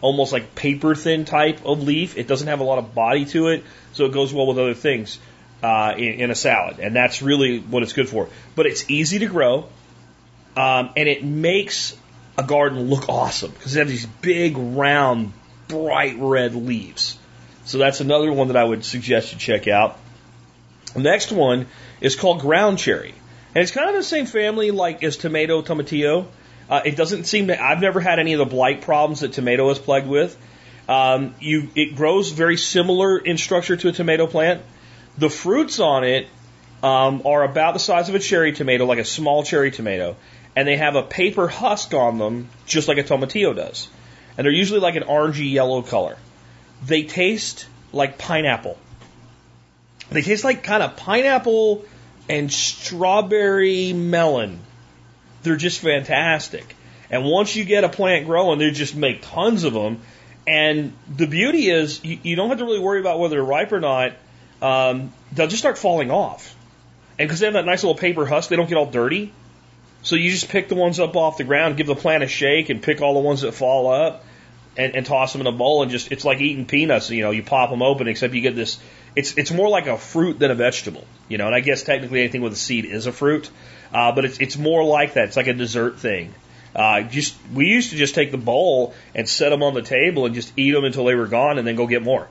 [0.00, 2.16] almost like paper thin type of leaf.
[2.16, 4.74] It doesn't have a lot of body to it, so it goes well with other
[4.74, 5.18] things
[5.62, 8.28] uh, in, in a salad, and that's really what it's good for.
[8.54, 9.68] But it's easy to grow,
[10.56, 11.96] um, and it makes
[12.36, 15.32] a garden look awesome because it has these big round
[15.66, 17.18] bright red leaves.
[17.68, 19.98] So that's another one that I would suggest you check out.
[20.94, 21.66] The next one
[22.00, 23.14] is called ground cherry.
[23.54, 26.28] And it's kind of the same family like as tomato tomatillo.
[26.70, 29.68] Uh, it doesn't seem to, I've never had any of the blight problems that tomato
[29.68, 30.34] is plagued with.
[30.88, 34.62] Um, you, it grows very similar in structure to a tomato plant.
[35.18, 36.26] The fruits on it
[36.82, 40.16] um, are about the size of a cherry tomato, like a small cherry tomato,
[40.56, 43.88] and they have a paper husk on them, just like a tomatillo does.
[44.38, 46.16] And they're usually like an orangey yellow color.
[46.84, 48.78] They taste like pineapple.
[50.10, 51.84] They taste like kind of pineapple
[52.28, 54.60] and strawberry melon.
[55.42, 56.76] They're just fantastic.
[57.10, 60.00] And once you get a plant growing, they just make tons of them.
[60.46, 63.72] And the beauty is, you, you don't have to really worry about whether they're ripe
[63.72, 64.12] or not.
[64.60, 66.54] Um, they'll just start falling off.
[67.18, 69.32] And because they have that nice little paper husk, they don't get all dirty.
[70.02, 72.70] So you just pick the ones up off the ground, give the plant a shake,
[72.70, 74.24] and pick all the ones that fall up,
[74.78, 75.82] and, and toss them in a bowl.
[75.82, 77.10] And just it's like eating peanuts.
[77.10, 78.78] You know, you pop them open, except you get this
[79.18, 81.46] it's it's more like a fruit than a vegetable, you know.
[81.46, 83.50] And I guess technically anything with a seed is a fruit,
[83.92, 85.24] uh, but it's it's more like that.
[85.24, 86.32] It's like a dessert thing.
[86.74, 90.26] Uh, just we used to just take the bowl and set them on the table
[90.26, 92.28] and just eat them until they were gone, and then go get more.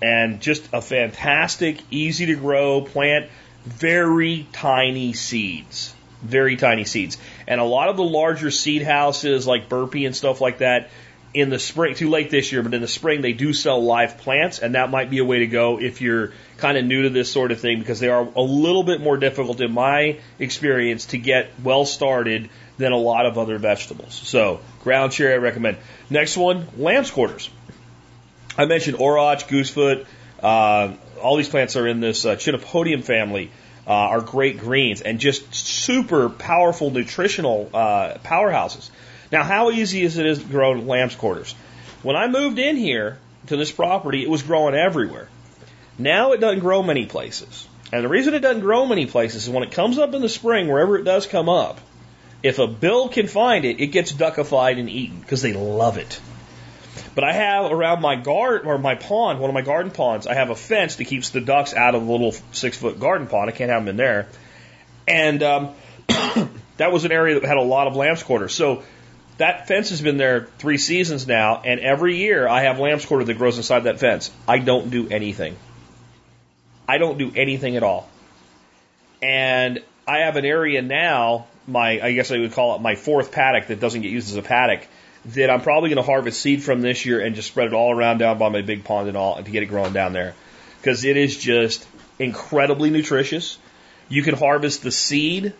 [0.00, 3.28] And just a fantastic, easy to grow plant,
[3.64, 7.18] very tiny seeds, very tiny seeds.
[7.48, 10.90] And a lot of the larger seed houses like Burpee and stuff like that
[11.36, 14.16] in the spring, too late this year, but in the spring they do sell live
[14.16, 17.10] plants, and that might be a way to go if you're kind of new to
[17.10, 21.04] this sort of thing because they are a little bit more difficult in my experience
[21.06, 24.14] to get well started than a lot of other vegetables.
[24.14, 25.76] So ground cherry I recommend.
[26.08, 27.50] Next one, lamb's quarters.
[28.56, 30.06] I mentioned orach, goosefoot.
[30.42, 33.50] Uh, all these plants are in this uh, Chenopodium family.
[33.86, 38.90] Uh, are great greens and just super powerful nutritional uh, powerhouses.
[39.32, 41.54] Now, how easy is it to grow lamb's quarters?
[42.02, 43.18] When I moved in here
[43.48, 45.28] to this property, it was growing everywhere.
[45.98, 47.66] Now it doesn't grow many places.
[47.92, 50.28] And the reason it doesn't grow many places is when it comes up in the
[50.28, 51.80] spring, wherever it does come up,
[52.42, 56.20] if a bill can find it, it gets duckified and eaten because they love it.
[57.14, 60.34] But I have around my garden or my pond, one of my garden ponds, I
[60.34, 63.48] have a fence that keeps the ducks out of the little six foot garden pond.
[63.48, 64.28] I can't have them in there.
[65.08, 65.74] And um,
[66.76, 68.54] that was an area that had a lot of lamb's quarters.
[68.54, 68.82] So
[69.38, 73.24] that fence has been there three seasons now, and every year I have lamb's quarter
[73.24, 74.30] that grows inside that fence.
[74.48, 75.56] I don't do anything.
[76.88, 78.08] I don't do anything at all.
[79.20, 83.32] And I have an area now, my I guess I would call it my fourth
[83.32, 84.86] paddock that doesn't get used as a paddock,
[85.26, 87.90] that I'm probably going to harvest seed from this year and just spread it all
[87.90, 90.34] around down by my big pond and all to get it growing down there.
[90.80, 91.86] Because it is just
[92.18, 93.58] incredibly nutritious.
[94.08, 95.52] You can harvest the seed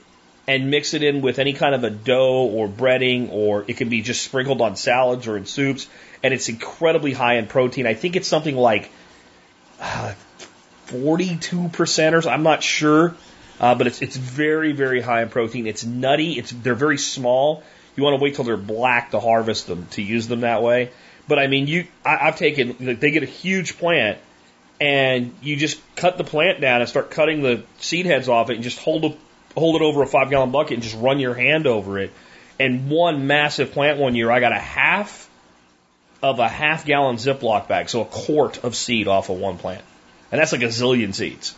[0.48, 3.88] and mix it in with any kind of a dough or breading, or it can
[3.88, 5.88] be just sprinkled on salads or in soups.
[6.22, 7.86] And it's incredibly high in protein.
[7.86, 8.90] I think it's something like
[9.80, 10.14] uh,
[10.86, 12.30] 42% or so.
[12.30, 13.14] I'm not sure.
[13.58, 15.66] Uh, but it's, it's very, very high in protein.
[15.66, 16.32] It's nutty.
[16.32, 17.62] It's, they're very small.
[17.96, 20.90] You want to wait till they're black to harvest them, to use them that way.
[21.26, 24.18] But I mean, you, I, I've taken, they get a huge plant
[24.78, 28.54] and you just cut the plant down and start cutting the seed heads off it
[28.54, 29.16] and just hold a
[29.56, 32.12] hold it over a five gallon bucket and just run your hand over it.
[32.58, 35.28] And one massive plant one year, I got a half
[36.22, 39.84] of a half gallon Ziploc bag, so a quart of seed off of one plant.
[40.32, 41.54] And that's like a zillion seeds.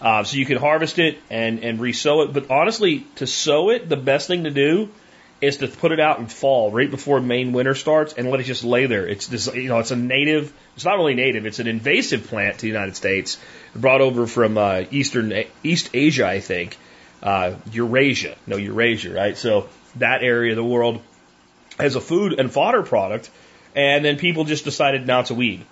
[0.00, 2.32] Uh, so you can harvest it and, and resow it.
[2.32, 4.90] But honestly, to sow it, the best thing to do
[5.40, 8.44] is to put it out in fall, right before main winter starts, and let it
[8.44, 9.06] just lay there.
[9.06, 10.52] It's this, you know, it's a native.
[10.74, 11.46] It's not really native.
[11.46, 13.38] It's an invasive plant to the United States,
[13.74, 16.76] brought over from uh, Eastern East Asia, I think,
[17.24, 19.36] uh, Eurasia, no Eurasia, right?
[19.36, 21.02] So that area of the world
[21.78, 23.30] as a food and fodder product,
[23.74, 25.64] and then people just decided now to weed.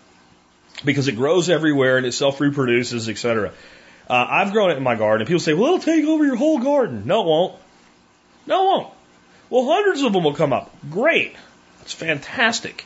[0.84, 3.52] because it grows everywhere and it self reproduces, etc.
[4.10, 5.26] Uh, I've grown it in my garden.
[5.26, 7.04] People say, well, it'll take over your whole garden.
[7.06, 7.54] No, it won't.
[8.46, 8.94] No, it won't.
[9.50, 10.74] Well, hundreds of them will come up.
[10.90, 11.36] Great.
[11.78, 12.84] That's fantastic.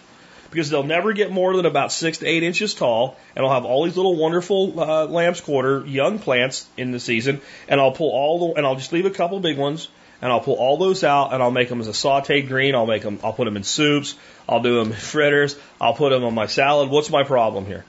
[0.56, 3.66] Because they'll never get more than about six to eight inches tall, and I'll have
[3.66, 8.08] all these little wonderful uh, lamb's quarter young plants in the season, and I'll pull
[8.08, 9.88] all the, and I'll just leave a couple big ones,
[10.22, 12.74] and I'll pull all those out, and I'll make them as a sautéed green.
[12.74, 14.14] I'll make them, I'll put them in soups,
[14.48, 16.88] I'll do them in fritters, I'll put them on my salad.
[16.88, 17.84] What's my problem here?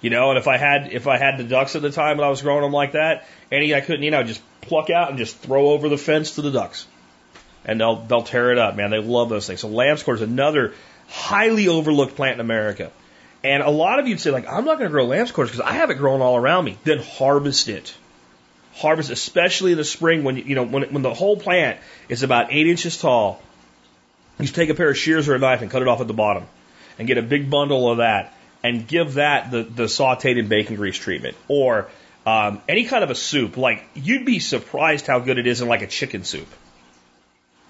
[0.00, 2.24] You know, and if I had if I had the ducks at the time and
[2.26, 5.10] I was growing them like that, any I couldn't eat, I would just pluck out
[5.10, 6.88] and just throw over the fence to the ducks,
[7.64, 8.90] and they'll they'll tear it up, man.
[8.90, 9.60] They love those things.
[9.60, 10.74] So lamb's quarter is another
[11.08, 12.90] highly overlooked plant in America.
[13.42, 15.68] And a lot of you'd say like, I'm not going to grow lamb's quarters because
[15.68, 16.78] I have it growing all around me.
[16.84, 17.94] Then harvest it.
[18.74, 21.78] Harvest, especially in the spring when you know when when the whole plant
[22.08, 23.40] is about eight inches tall.
[24.40, 26.14] You take a pair of shears or a knife and cut it off at the
[26.14, 26.44] bottom,
[26.98, 28.34] and get a big bundle of that
[28.64, 31.88] and give that the, the sauteed in bacon grease treatment or
[32.26, 33.56] um, any kind of a soup.
[33.56, 36.48] Like you'd be surprised how good it is in like a chicken soup.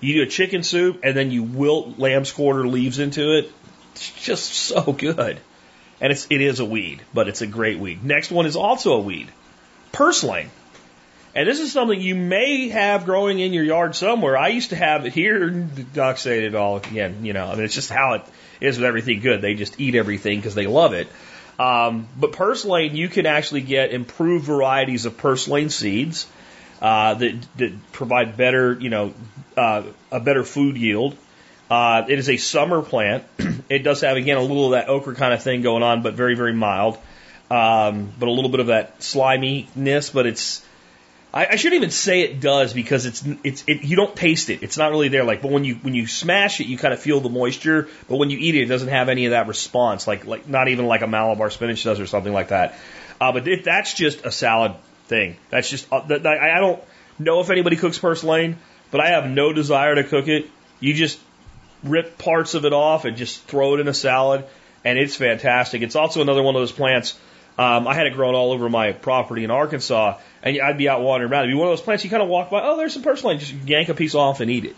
[0.05, 3.51] You do a chicken soup and then you wilt lamb's quarter leaves into it.
[3.95, 5.41] It's just so good.
[6.01, 8.05] And it's it is a weed, but it's a great weed.
[8.05, 9.31] Next one is also a weed,
[9.93, 10.51] purslane.
[11.35, 14.37] And this is something you may have growing in your yard somewhere.
[14.37, 15.51] I used to have it here.
[15.51, 17.25] Doc said it all again.
[17.25, 18.23] You know, I mean, it's just how it
[18.61, 19.41] is with everything good.
[19.41, 21.09] They just eat everything because they love it.
[21.59, 26.27] Um, but purslane, you can actually get improved varieties of purslane seeds
[26.85, 29.15] uh, that, that provide better, you know,
[29.57, 31.17] uh, a better food yield.
[31.71, 33.25] Uh, it is a summer plant.
[33.71, 36.13] it does have again a little of that okra kind of thing going on, but
[36.13, 36.99] very very mild.
[37.51, 40.63] Um, but a little bit of that sliminess, but it's
[41.33, 44.63] I, I shouldn't even say it does because it's it's it, you don't taste it.
[44.63, 45.25] It's not really there.
[45.25, 47.89] Like, but when you when you smash it, you kind of feel the moisture.
[48.11, 50.07] But when you eat it, it doesn't have any of that response.
[50.07, 52.79] Like like not even like a Malabar spinach does or something like that.
[53.19, 54.75] Uh, but if that's just a salad
[55.07, 55.37] thing.
[55.51, 56.83] That's just uh, I don't
[57.19, 58.59] know if anybody cooks purslane,
[58.91, 60.51] but I have no desire to cook it.
[60.81, 61.19] You just
[61.83, 64.45] rip parts of it off and just throw it in a salad,
[64.85, 65.83] and it's fantastic.
[65.83, 67.19] It's also another one of those plants.
[67.57, 71.03] Um, I had it growing all over my property in Arkansas, and I'd be out
[71.03, 71.45] wandering around.
[71.45, 72.63] It'd be one of those plants you kind of walk by.
[72.63, 73.39] Oh, there's some purslane.
[73.39, 74.77] Just yank a piece off and eat it,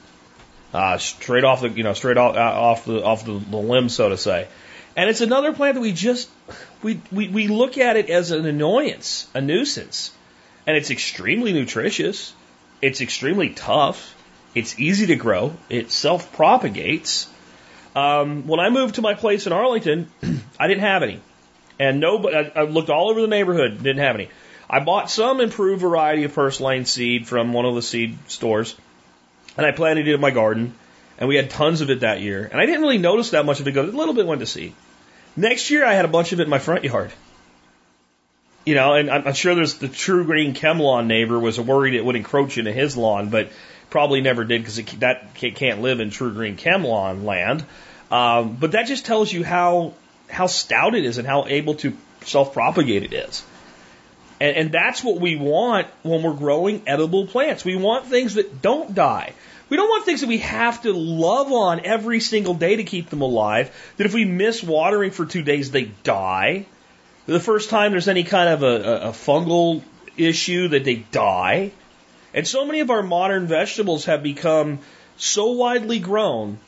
[0.74, 3.88] uh, straight off the you know straight off uh, off the off the, the limb,
[3.88, 4.46] so to say.
[4.94, 6.28] And it's another plant that we just
[6.82, 10.12] we, we we look at it as an annoyance, a nuisance,
[10.66, 12.34] and it's extremely nutritious.
[12.82, 14.14] It's extremely tough.
[14.54, 15.54] It's easy to grow.
[15.68, 17.28] It self propagates.
[17.94, 20.10] Um, when I moved to my place in Arlington,
[20.60, 21.20] I didn't have any,
[21.78, 22.36] and nobody.
[22.36, 24.28] I, I looked all over the neighborhood, didn't have any.
[24.68, 28.74] I bought some improved variety of purslane seed from one of the seed stores,
[29.56, 30.74] and I planted it in my garden,
[31.18, 32.48] and we had tons of it that year.
[32.50, 33.82] And I didn't really notice that much of it go.
[33.82, 34.74] A little bit went to seed.
[35.36, 37.12] Next year, I had a bunch of it in my front yard.
[38.64, 42.58] You know, and I'm, sure there's the TruGreen ChemLawn neighbor was worried it would encroach
[42.58, 43.50] into his lawn, but
[43.90, 47.64] probably never did because that can't live in TruGreen ChemLawn land.
[48.10, 49.94] Um, but that just tells you how
[50.28, 53.44] how stout it is and how able to self propagate it is.
[54.40, 57.64] And, and that's what we want when we're growing edible plants.
[57.64, 59.32] We want things that don't die.
[59.68, 63.10] We don't want things that we have to love on every single day to keep
[63.10, 63.74] them alive.
[63.96, 66.66] That if we miss watering for two days, they die
[67.26, 69.82] the first time there's any kind of a, a, fungal
[70.16, 71.72] issue that they die.
[72.32, 74.78] And so many of our modern vegetables have become
[75.16, 76.58] so widely grown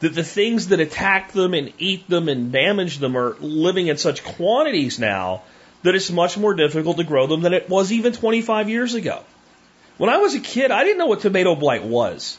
[0.00, 3.96] that the things that attack them and eat them and damage them are living in
[3.96, 5.42] such quantities now
[5.82, 9.22] that it's much more difficult to grow them than it was even 25 years ago.
[9.98, 12.38] When I was a kid, I didn't know what tomato blight was.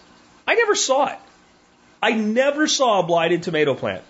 [0.50, 1.20] I never saw it.
[2.02, 4.04] I never saw a blighted tomato plant.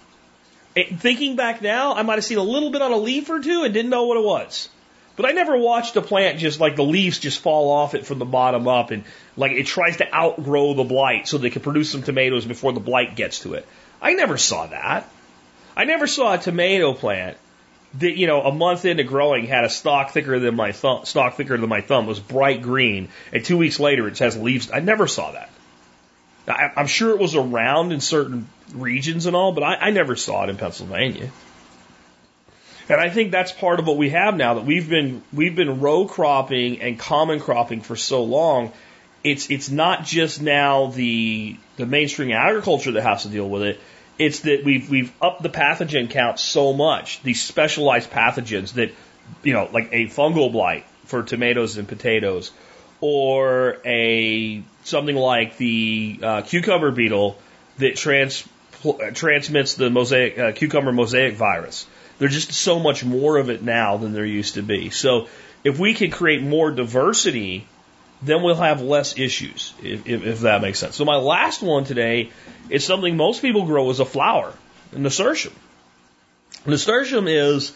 [0.73, 3.41] It, thinking back now, I might have seen a little bit on a leaf or
[3.41, 4.69] two and didn't know what it was.
[5.17, 8.19] But I never watched a plant just like the leaves just fall off it from
[8.19, 9.03] the bottom up and
[9.35, 12.79] like it tries to outgrow the blight so they can produce some tomatoes before the
[12.79, 13.67] blight gets to it.
[14.01, 15.09] I never saw that.
[15.75, 17.35] I never saw a tomato plant
[17.95, 21.35] that, you know, a month into growing had a stalk thicker than my thumb, stalk
[21.35, 24.71] thicker than my thumb, was bright green, and two weeks later it has leaves.
[24.71, 25.49] I never saw that.
[26.51, 30.15] I, I'm sure it was around in certain regions and all, but I, I never
[30.15, 31.31] saw it in Pennsylvania.
[32.89, 35.79] And I think that's part of what we have now that we've been we've been
[35.79, 38.71] row cropping and common cropping for so long.
[39.23, 43.79] It's it's not just now the the mainstream agriculture that has to deal with it.
[44.17, 48.91] It's that we've we've upped the pathogen count so much, these specialized pathogens that
[49.43, 52.51] you know, like a fungal blight for tomatoes and potatoes,
[53.01, 57.37] or a something like the uh, cucumber beetle
[57.77, 58.47] that trans,
[59.13, 61.85] transmits the mosaic uh, cucumber mosaic virus
[62.17, 64.89] There's just so much more of it now than there used to be.
[64.89, 65.27] So
[65.63, 67.65] if we can create more diversity,
[68.21, 70.95] then we'll have less issues, if, if, if that makes sense.
[70.95, 72.31] So my last one today
[72.69, 74.53] is something most people grow as a flower,
[74.91, 75.53] nasturtium.
[76.65, 77.71] Nasturtium is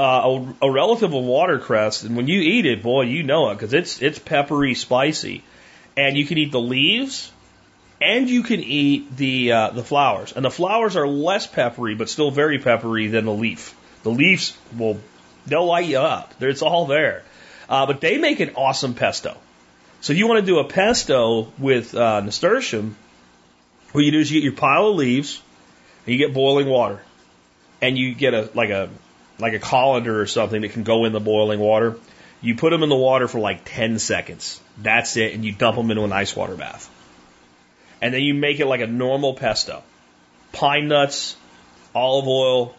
[0.00, 3.56] uh, a, a relative of watercress, and when you eat it, boy, you know it
[3.56, 5.44] because it's it's peppery, spicy,
[5.94, 7.30] and you can eat the leaves,
[8.00, 10.32] and you can eat the uh, the flowers.
[10.32, 13.76] And the flowers are less peppery, but still very peppery than the leaf.
[14.02, 14.98] The leaves will
[15.46, 16.32] they'll light you up.
[16.40, 17.22] It's all there.
[17.68, 19.36] Uh, but they make an awesome pesto.
[20.00, 22.96] So you want to do a pesto with uh, nasturtium.
[23.92, 25.42] What you do is you get your pile of leaves,
[26.06, 27.02] and you get boiling water,
[27.82, 28.88] and you get a like a
[29.40, 31.96] like a colander or something that can go in the boiling water.
[32.42, 34.60] You put them in the water for like 10 seconds.
[34.78, 36.90] That's it, and you dump them into an ice water bath
[38.00, 39.82] and then you make it like a normal pesto.
[40.52, 41.36] Pine nuts,
[41.94, 42.74] olive oil,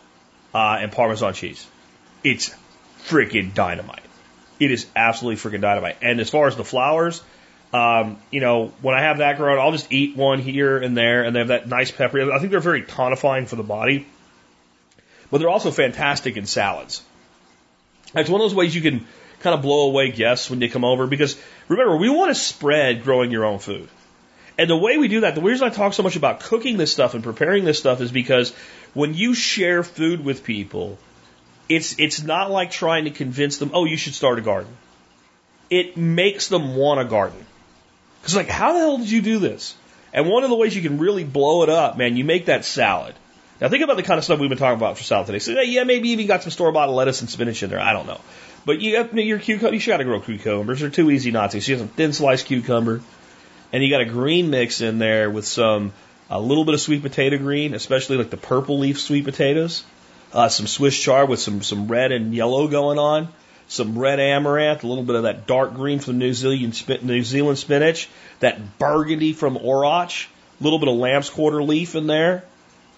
[0.54, 1.66] uh, and Parmesan cheese.
[2.24, 2.54] It's
[3.06, 4.02] freaking dynamite.
[4.60, 5.98] It is absolutely freaking dynamite.
[6.02, 7.24] And as far as the flowers,
[7.74, 11.24] um, you know, when I have that growing, I'll just eat one here and there,
[11.24, 12.32] and they have that nice pepper.
[12.32, 14.08] I think they're very tonifying for the body,
[15.32, 17.02] but they're also fantastic in salads.
[18.14, 19.08] It's one of those ways you can
[19.40, 23.04] kind of blow away guests when they come over because remember, we want to spread
[23.04, 23.90] growing your own food.
[24.58, 26.92] And the way we do that, the reason I talk so much about cooking this
[26.92, 28.54] stuff and preparing this stuff is because
[28.94, 31.00] when you share food with people,
[31.70, 34.72] it's it's not like trying to convince them, oh, you should start a garden.
[35.70, 37.46] It makes them want a garden.
[38.22, 39.76] Because like, how the hell did you do this?
[40.14, 42.66] And one of the ways you can really blow it up, man, you make that
[42.66, 43.16] salad.
[43.62, 45.40] Now think about the kind of stuff we've been talking about for salad today.
[45.40, 47.80] So yeah, maybe you even got some store bought lettuce and spinach in there.
[47.80, 48.20] I don't know.
[48.66, 49.74] But you have your cucumber.
[49.74, 50.80] You should got to grow cucumbers.
[50.80, 51.62] They're too easy not to.
[51.62, 53.02] So you have some thin sliced cucumber
[53.72, 55.94] and you got a green mix in there with some
[56.30, 59.84] a little bit of sweet potato green, especially like the purple leaf sweet potatoes,
[60.34, 63.28] uh, some Swiss chard with some some red and yellow going on,
[63.68, 67.58] some red amaranth, a little bit of that dark green from New Zealand New Zealand
[67.58, 68.10] spinach,
[68.40, 70.28] that burgundy from Orach,
[70.60, 72.44] a little bit of lamb's quarter leaf in there,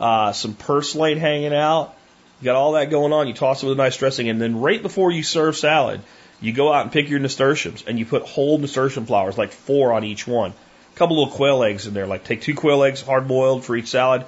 [0.04, 1.96] uh, some purslane hanging out.
[2.42, 3.28] You got all that going on.
[3.28, 6.02] You toss it with a nice dressing, and then right before you serve salad,
[6.42, 9.94] you go out and pick your nasturtiums, and you put whole nasturtium flowers, like four
[9.94, 10.54] on each one
[10.94, 12.08] a couple little quail eggs in there.
[12.08, 14.26] Like take two quail eggs, hard boiled for each salad,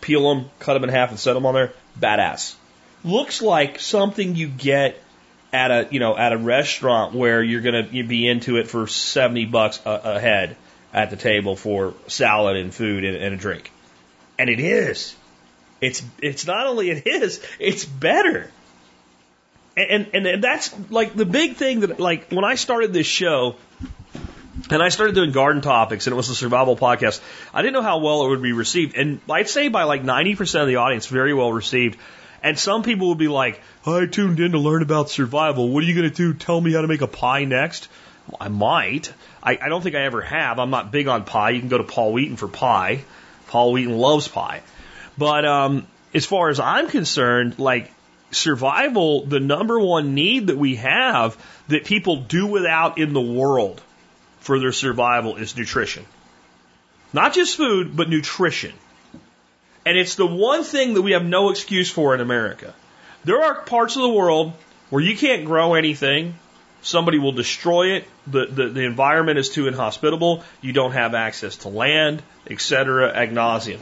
[0.00, 1.72] peel them, cut them in half, and set them on there.
[2.00, 2.54] Badass.
[3.04, 5.00] Looks like something you get
[5.52, 9.44] at a you know at a restaurant where you're gonna be into it for seventy
[9.44, 10.56] bucks a, a head
[10.92, 13.70] at the table for salad and food and, and a drink,
[14.38, 15.14] and it is.
[15.80, 18.50] It's it's not only it is, it's better.
[19.76, 23.56] And, and and that's like the big thing that like when I started this show,
[24.70, 27.20] and I started doing garden topics, and it was a survival podcast.
[27.54, 30.62] I didn't know how well it would be received, and I'd say by like 90%
[30.62, 31.98] of the audience, very well received.
[32.40, 35.68] And some people would be like, I tuned in to learn about survival.
[35.70, 36.34] What are you going to do?
[36.34, 37.88] Tell me how to make a pie next?
[38.40, 39.12] I might.
[39.42, 40.60] I, I don't think I ever have.
[40.60, 41.50] I'm not big on pie.
[41.50, 43.04] You can go to Paul Wheaton for pie.
[43.48, 44.62] Paul Wheaton loves pie.
[45.16, 47.90] But um, as far as I'm concerned, like
[48.30, 51.36] survival, the number one need that we have
[51.68, 53.80] that people do without in the world
[54.40, 56.04] for their survival is nutrition.
[57.12, 58.72] Not just food, but nutrition.
[59.84, 62.74] And it's the one thing that we have no excuse for in America.
[63.24, 64.52] There are parts of the world
[64.90, 66.34] where you can't grow anything.
[66.82, 68.04] Somebody will destroy it.
[68.26, 70.44] The, the, the environment is too inhospitable.
[70.60, 73.12] You don't have access to land, etc.
[73.12, 73.80] ad nauseum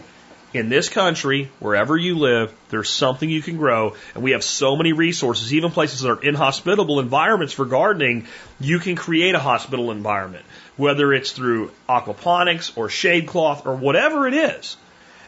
[0.56, 3.94] in this country, wherever you live, there's something you can grow.
[4.14, 8.26] And we have so many resources, even places that are inhospitable environments for gardening,
[8.58, 10.44] you can create a hospital environment,
[10.76, 14.76] whether it's through aquaponics or shade cloth or whatever it is.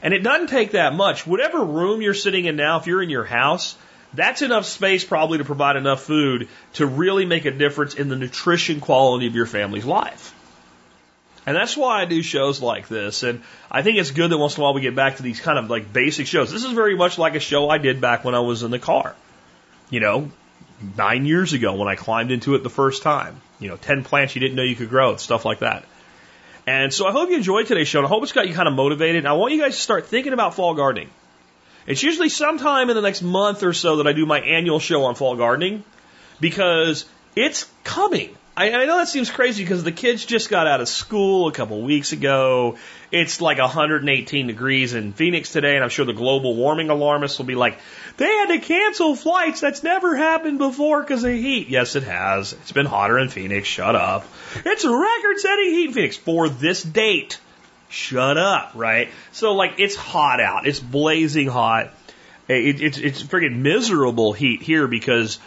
[0.03, 1.27] And it doesn't take that much.
[1.27, 3.77] Whatever room you're sitting in now, if you're in your house,
[4.15, 8.17] that's enough space probably to provide enough food to really make a difference in the
[8.17, 10.35] nutrition quality of your family's life.
[11.47, 13.23] And that's why I do shows like this.
[13.23, 15.41] And I think it's good that once in a while we get back to these
[15.41, 16.53] kind of like basic shows.
[16.53, 18.79] This is very much like a show I did back when I was in the
[18.79, 19.15] car.
[19.89, 20.31] You know,
[20.97, 23.41] nine years ago when I climbed into it the first time.
[23.61, 25.85] You know, 10 plants you didn't know you could grow, stuff like that.
[26.67, 28.01] And so I hope you enjoyed today's show.
[28.01, 29.21] And I hope it's got you kind of motivated.
[29.21, 31.09] And I want you guys to start thinking about fall gardening.
[31.89, 35.05] It's usually sometime in the next month or so that I do my annual show
[35.05, 35.84] on fall gardening
[36.39, 38.36] because it's coming.
[38.59, 41.53] I, I know that seems crazy because the kids just got out of school a
[41.53, 42.76] couple weeks ago.
[43.11, 47.47] It's like 118 degrees in Phoenix today, and I'm sure the global warming alarmists will
[47.47, 47.78] be like,
[48.18, 49.61] they had to cancel flights.
[49.61, 51.68] That's never happened before because of heat.
[51.68, 52.53] Yes, it has.
[52.53, 53.66] It's been hotter in Phoenix.
[53.66, 54.26] Shut up.
[54.57, 57.39] It's record setting heat in Phoenix for this date.
[57.89, 59.09] Shut up, right?
[59.32, 60.66] So, like, it's hot out.
[60.66, 61.91] It's blazing hot.
[62.49, 65.39] It, it's it's friggin' miserable heat here because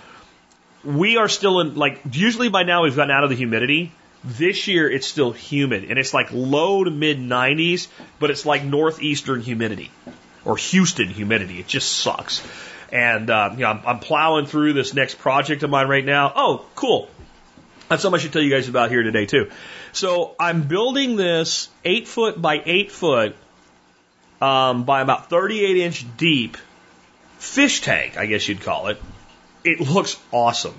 [0.83, 3.91] we are still in like usually by now we've gotten out of the humidity.
[4.23, 7.87] This year it's still humid and it's like low to mid 90s,
[8.19, 9.89] but it's like northeastern humidity
[10.45, 11.59] or Houston humidity.
[11.59, 12.45] It just sucks.
[12.91, 16.31] And uh, you know, I'm, I'm plowing through this next project of mine right now.
[16.35, 17.09] Oh, cool.
[17.89, 19.49] That's something I should tell you guys about here today too.
[19.93, 23.35] So I'm building this eight foot by eight foot
[24.41, 26.57] um, by about 38 inch deep
[27.37, 29.01] fish tank, I guess you'd call it.
[29.63, 30.75] It looks awesome.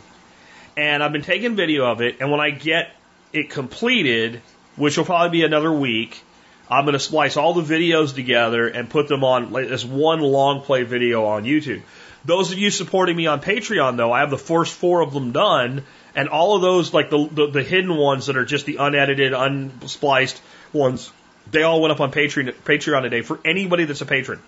[0.76, 2.90] And I've been taking video of it, and when I get
[3.32, 4.40] it completed,
[4.76, 6.22] which will probably be another week,
[6.70, 10.62] I'm going to splice all the videos together and put them on as one long
[10.62, 11.82] play video on YouTube.
[12.24, 15.32] Those of you supporting me on Patreon, though, I have the first four of them
[15.32, 15.84] done,
[16.14, 19.32] and all of those, like the, the, the hidden ones that are just the unedited,
[19.32, 20.40] unspliced
[20.72, 21.10] ones,
[21.50, 24.40] they all went up on Patreon, Patreon today for anybody that's a patron,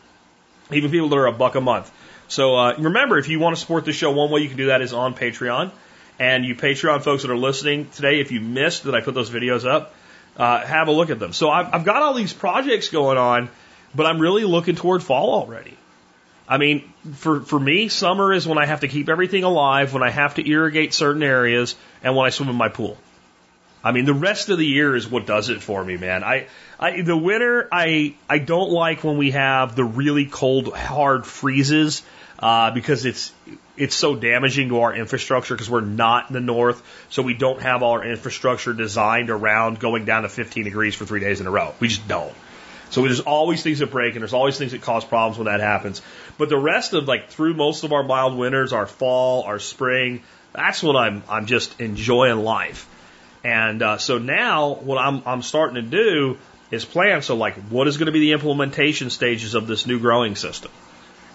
[0.71, 1.91] even people that are a buck a month.
[2.29, 4.67] So uh, remember, if you want to support the show, one way you can do
[4.67, 5.71] that is on Patreon.
[6.19, 9.31] And you Patreon folks that are listening today, if you missed that I put those
[9.31, 9.95] videos up,
[10.37, 11.33] uh, have a look at them.
[11.33, 13.51] So I've, I've got all these projects going on,
[13.95, 15.77] but I'm really looking toward fall already.
[16.49, 20.03] I mean, for, for me, summer is when I have to keep everything alive, when
[20.03, 22.99] I have to irrigate certain areas, and when I swim in my pool.
[23.83, 26.25] I mean, the rest of the year is what does it for me, man.
[26.25, 26.47] I,
[26.81, 32.03] I the winter, I, I don't like when we have the really cold, hard freezes,
[32.39, 33.33] uh, because it's,
[33.77, 37.61] it's so damaging to our infrastructure because we're not in the north, so we don't
[37.61, 41.47] have all our infrastructure designed around going down to 15 degrees for three days in
[41.47, 41.75] a row.
[41.81, 42.35] We just don't.
[42.91, 45.61] So there's always things that break and there's always things that cause problems when that
[45.61, 46.03] happens.
[46.39, 50.23] But the rest of like through most of our mild winters, our fall, our spring,
[50.53, 52.89] that's what I'm I'm just enjoying life.
[53.43, 56.39] And uh, so now what I'm I'm starting to do
[56.71, 57.23] is plan.
[57.23, 60.71] So like, what is going to be the implementation stages of this new growing system?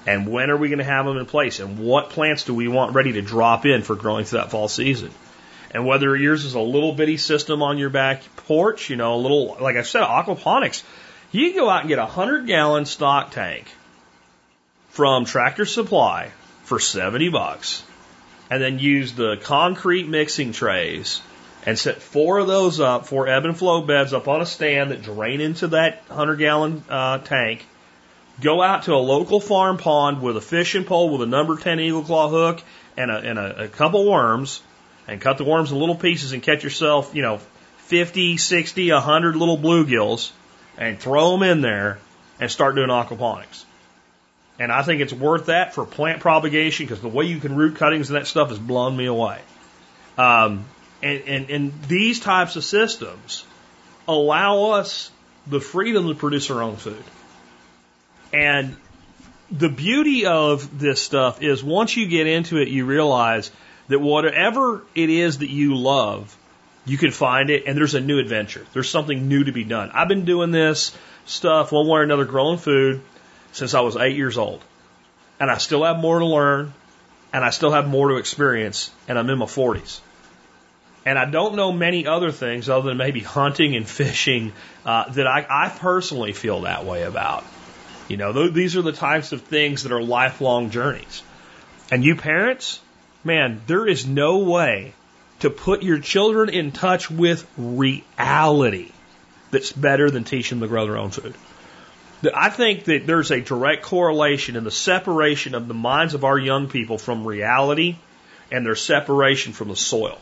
[0.07, 1.59] And when are we going to have them in place?
[1.59, 4.67] And what plants do we want ready to drop in for growing through that fall
[4.67, 5.11] season?
[5.71, 9.17] And whether yours is a little bitty system on your back porch, you know, a
[9.17, 10.83] little, like I said, aquaponics,
[11.31, 13.65] you go out and get a 100 gallon stock tank
[14.89, 16.31] from Tractor Supply
[16.63, 17.83] for 70 bucks
[18.49, 21.21] and then use the concrete mixing trays
[21.65, 24.91] and set four of those up, four ebb and flow beds up on a stand
[24.91, 27.65] that drain into that 100 gallon uh, tank.
[28.41, 31.79] Go out to a local farm pond with a fishing pole with a number 10
[31.79, 32.63] eagle claw hook
[32.97, 34.61] and a, and a, a couple worms
[35.07, 37.39] and cut the worms in little pieces and catch yourself, you know,
[37.79, 40.31] 50, 60, 100 little bluegills
[40.79, 41.99] and throw them in there
[42.39, 43.65] and start doing aquaponics.
[44.57, 47.75] And I think it's worth that for plant propagation because the way you can root
[47.75, 49.39] cuttings and that stuff has blown me away.
[50.17, 50.65] Um,
[51.03, 53.45] and, and, and these types of systems
[54.07, 55.11] allow us
[55.47, 57.03] the freedom to produce our own food.
[58.33, 58.75] And
[59.51, 63.51] the beauty of this stuff is once you get into it, you realize
[63.87, 66.35] that whatever it is that you love,
[66.89, 68.65] you can find it and there's a new adventure.
[68.73, 69.91] There's something new to be done.
[69.93, 73.01] I've been doing this stuff one way or another, growing food
[73.51, 74.63] since I was eight years old.
[75.39, 76.73] And I still have more to learn
[77.31, 79.99] and I still have more to experience and I'm in my 40s.
[81.05, 84.51] And I don't know many other things other than maybe hunting and fishing
[84.83, 87.43] uh, that I, I personally feel that way about.
[88.07, 91.21] You know, th- these are the types of things that are lifelong journeys.
[91.91, 92.79] And you parents,
[93.23, 94.93] man, there is no way
[95.39, 98.91] to put your children in touch with reality
[99.51, 101.33] that's better than teaching them to grow their own food.
[102.35, 106.37] I think that there's a direct correlation in the separation of the minds of our
[106.37, 107.95] young people from reality
[108.51, 110.17] and their separation from the soil.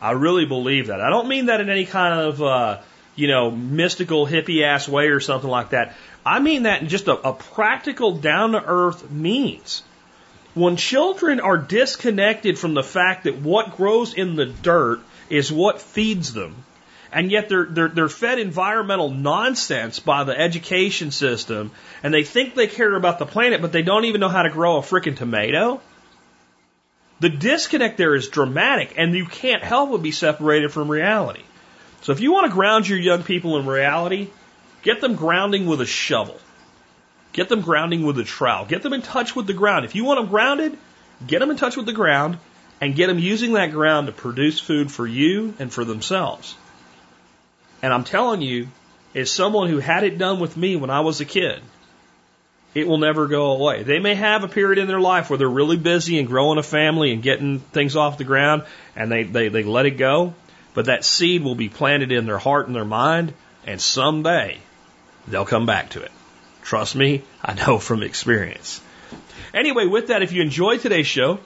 [0.00, 1.00] I really believe that.
[1.00, 2.78] I don't mean that in any kind of, uh,
[3.16, 5.94] you know, mystical hippie ass way or something like that.
[6.24, 9.82] I mean that in just a, a practical, down to earth means.
[10.54, 15.80] When children are disconnected from the fact that what grows in the dirt is what
[15.80, 16.64] feeds them,
[17.12, 21.70] and yet they're, they're, they're fed environmental nonsense by the education system,
[22.02, 24.50] and they think they care about the planet, but they don't even know how to
[24.50, 25.80] grow a freaking tomato.
[27.20, 31.42] The disconnect there is dramatic, and you can't help but be separated from reality.
[32.02, 34.30] So if you want to ground your young people in reality,
[34.82, 36.38] get them grounding with a shovel.
[37.32, 38.64] Get them grounding with a trowel.
[38.66, 39.84] Get them in touch with the ground.
[39.84, 40.76] If you want them grounded,
[41.26, 42.38] get them in touch with the ground
[42.80, 46.56] and get them using that ground to produce food for you and for themselves.
[47.82, 48.68] And I'm telling you,
[49.14, 51.60] as someone who had it done with me when I was a kid,
[52.74, 53.82] it will never go away.
[53.82, 56.62] They may have a period in their life where they're really busy and growing a
[56.62, 58.64] family and getting things off the ground
[58.94, 60.34] and they, they, they let it go,
[60.74, 63.34] but that seed will be planted in their heart and their mind
[63.66, 64.58] and someday
[65.26, 66.12] they'll come back to it.
[66.62, 68.80] Trust me, I know from experience.
[69.52, 71.40] Anyway, with that, if you enjoyed today's show,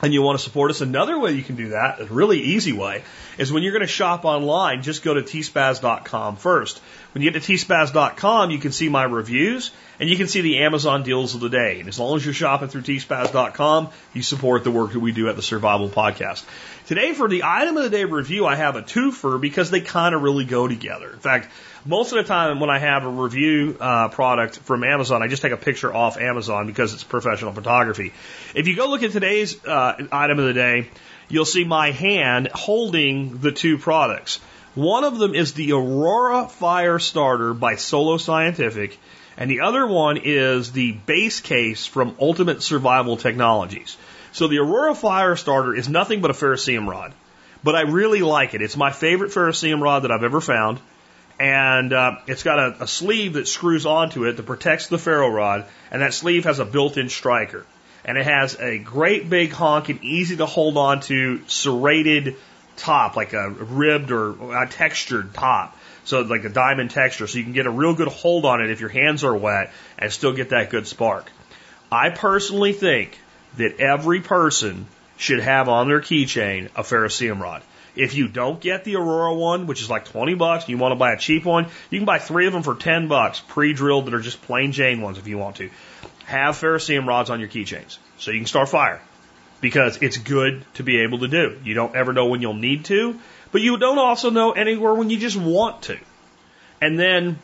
[0.00, 2.72] and you want to support us, another way you can do that, a really easy
[2.72, 3.02] way,
[3.36, 6.80] is when you're going to shop online, just go to tspaz.com first.
[7.12, 10.58] When you get to tspaz.com, you can see my reviews and you can see the
[10.58, 11.80] Amazon deals of the day.
[11.80, 15.28] And as long as you're shopping through tspaz.com, you support the work that we do
[15.28, 16.44] at the Survival Podcast.
[16.86, 20.14] Today, for the item of the day review, I have a twofer because they kind
[20.14, 21.10] of really go together.
[21.12, 21.48] In fact,
[21.88, 25.40] most of the time when I have a review uh, product from Amazon, I just
[25.40, 28.12] take a picture off Amazon because it's professional photography.
[28.54, 30.90] If you go look at today's uh, item of the day,
[31.30, 34.38] you'll see my hand holding the two products.
[34.74, 38.98] One of them is the Aurora Fire Starter by Solo Scientific,
[39.38, 43.96] and the other one is the base case from Ultimate Survival Technologies.
[44.32, 47.14] So the Aurora Fire Starter is nothing but a ferrocerium rod,
[47.64, 48.60] but I really like it.
[48.60, 50.80] It's my favorite ferrocerium rod that I've ever found
[51.38, 55.28] and uh, it's got a, a sleeve that screws onto it that protects the ferro
[55.28, 57.64] rod, and that sleeve has a built-in striker,
[58.04, 62.36] and it has a great big honk and easy to hold on to serrated
[62.76, 65.76] top, like a ribbed or a textured top.
[66.04, 68.70] So like a diamond texture, so you can get a real good hold on it
[68.70, 71.30] if your hands are wet and still get that good spark.
[71.92, 73.18] I personally think
[73.58, 74.86] that every person
[75.18, 77.62] should have on their keychain a ferrocerium rod.
[77.98, 80.92] If you don't get the Aurora one, which is like 20 bucks, and you want
[80.92, 84.06] to buy a cheap one, you can buy three of them for 10 bucks, pre-drilled
[84.06, 85.68] that are just plain Jane ones if you want to.
[86.26, 89.00] Have ferrocerium rods on your keychains so you can start fire
[89.60, 91.58] because it's good to be able to do.
[91.64, 93.18] You don't ever know when you'll need to,
[93.50, 95.98] but you don't also know anywhere when you just want to.
[96.80, 97.40] And then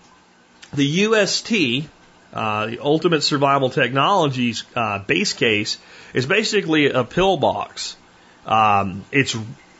[0.73, 1.89] the UST,
[2.33, 5.79] uh, the Ultimate Survival Technologies uh, base case,
[6.13, 7.97] is basically a pillbox.
[8.47, 9.37] Um, it's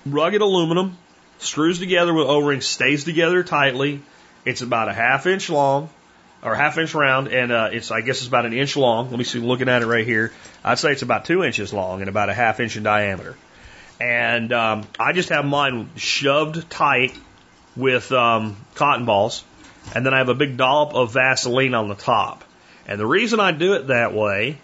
[0.07, 0.97] rugged aluminum,
[1.39, 4.03] screws together with O-rings, stays together tightly.
[4.45, 5.89] It's about a half inch long
[6.43, 9.11] or half inch round, and uh, it's I guess it's about an inch long.
[9.11, 10.33] Let me see, looking at it right here,
[10.63, 13.37] I'd say it's about two inches long and about a half inch in diameter.
[14.01, 17.17] And um, I just have mine shoved tight
[17.77, 19.45] with um, cotton balls,
[19.95, 22.45] and then I have a big dollop of Vaseline on the top.
[22.87, 24.59] And the reason I do it that way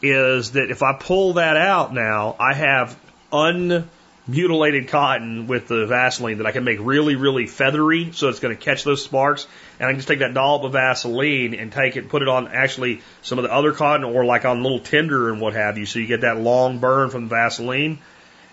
[0.00, 2.98] is that if I pull that out now, I have
[3.32, 3.88] un
[4.28, 8.56] mutilated cotton with the Vaseline that I can make really, really feathery so it's going
[8.56, 9.46] to catch those sparks.
[9.78, 12.48] And I can just take that dollop of Vaseline and take it, put it on
[12.48, 15.86] actually some of the other cotton or like on little tinder and what have you.
[15.86, 17.98] So you get that long burn from the Vaseline.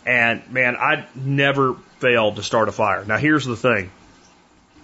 [0.05, 3.03] And man, I never failed to start a fire.
[3.05, 3.89] Now here's the thing.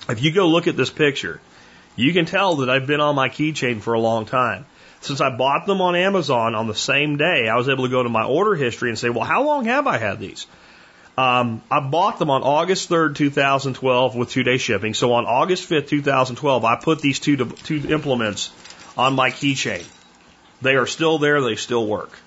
[0.07, 1.39] If you go look at this picture,
[1.95, 4.65] you can tell that I've been on my keychain for a long time.
[5.01, 8.03] Since I bought them on Amazon on the same day, I was able to go
[8.03, 10.45] to my order history and say, well, how long have I had these?
[11.19, 14.93] Um, I bought them on August 3rd, 2012 with two day shipping.
[14.93, 18.51] So on August 5th, 2012, I put these two, two implements
[18.97, 19.85] on my keychain.
[20.61, 21.41] They are still there.
[21.41, 22.17] They still work.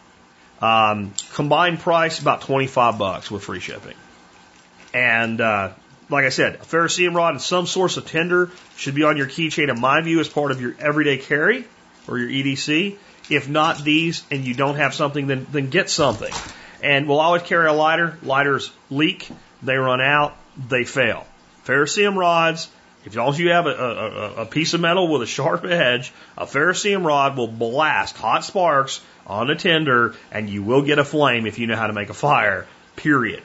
[0.61, 3.97] Um, combined price about 25 bucks with free shipping.
[4.93, 5.70] And, uh,
[6.11, 9.26] like I said, a ferrocerium rod and some source of tinder should be on your
[9.26, 11.64] keychain in my view as part of your everyday carry
[12.07, 12.99] or your EDC.
[13.30, 16.34] If not these and you don't have something, then, then get something.
[16.83, 18.18] And we'll always carry a lighter.
[18.22, 19.30] Lighters leak,
[19.62, 20.37] they run out,
[20.68, 21.26] they fail.
[21.64, 22.68] Ferrocerium rods,
[23.05, 26.12] if long as you have a, a, a piece of metal with a sharp edge,
[26.37, 31.05] a ferrocerium rod will blast hot sparks on a tinder and you will get a
[31.05, 32.66] flame if you know how to make a fire,
[32.97, 33.43] period.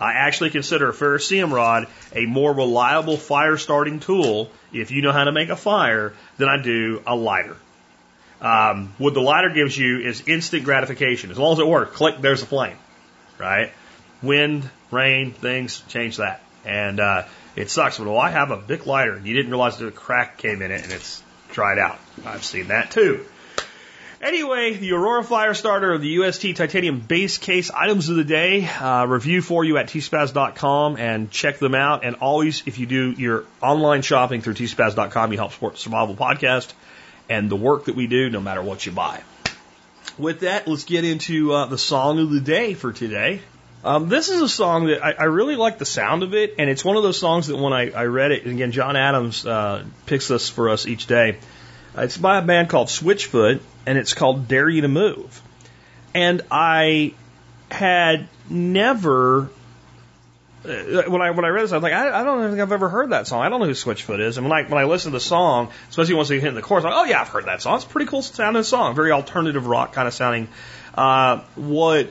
[0.00, 5.12] I actually consider a ferrocerium rod a more reliable fire starting tool if you know
[5.12, 7.56] how to make a fire than I do a lighter.
[8.44, 11.30] Um, what the lighter gives you is instant gratification.
[11.30, 12.76] As long as it works, click, there's a flame,
[13.38, 13.72] right?
[14.22, 16.42] Wind, rain, things change that.
[16.66, 17.24] And uh,
[17.56, 17.96] it sucks.
[17.96, 20.60] But well, I have a big lighter and you didn't realize that a crack came
[20.60, 21.22] in it and it's
[21.52, 21.98] dried out.
[22.26, 23.24] I've seen that too.
[24.20, 28.66] Anyway, the Aurora Fire Starter, of the UST Titanium Base Case items of the day,
[28.66, 32.04] uh, review for you at tspaz.com and check them out.
[32.04, 36.14] And always, if you do your online shopping through tspaz.com, you help support the Survival
[36.14, 36.72] Podcast
[37.28, 39.22] and the work that we do, no matter what you buy.
[40.18, 43.40] With that, let's get into uh, the song of the day for today.
[43.82, 46.70] Um, this is a song that I, I, really like the sound of it, and
[46.70, 49.84] it's one of those songs that when I, I read it, again, John Adams uh,
[50.06, 51.36] picks this for us each day.
[51.96, 55.42] Uh, it's by a band called Switchfoot, and it's called Dare You to Move.
[56.14, 57.12] And I
[57.70, 59.50] had never
[60.64, 62.88] when I when I read this, I was like, I, I don't think I've ever
[62.88, 63.42] heard that song.
[63.42, 64.38] I don't know who Switchfoot is.
[64.38, 66.84] And when I when I listen to the song, especially once they hit the chorus,
[66.84, 67.76] I'm like, oh yeah, I've heard that song.
[67.76, 70.48] It's a pretty cool sounding song, very alternative rock kind of sounding.
[70.94, 72.08] Uh, what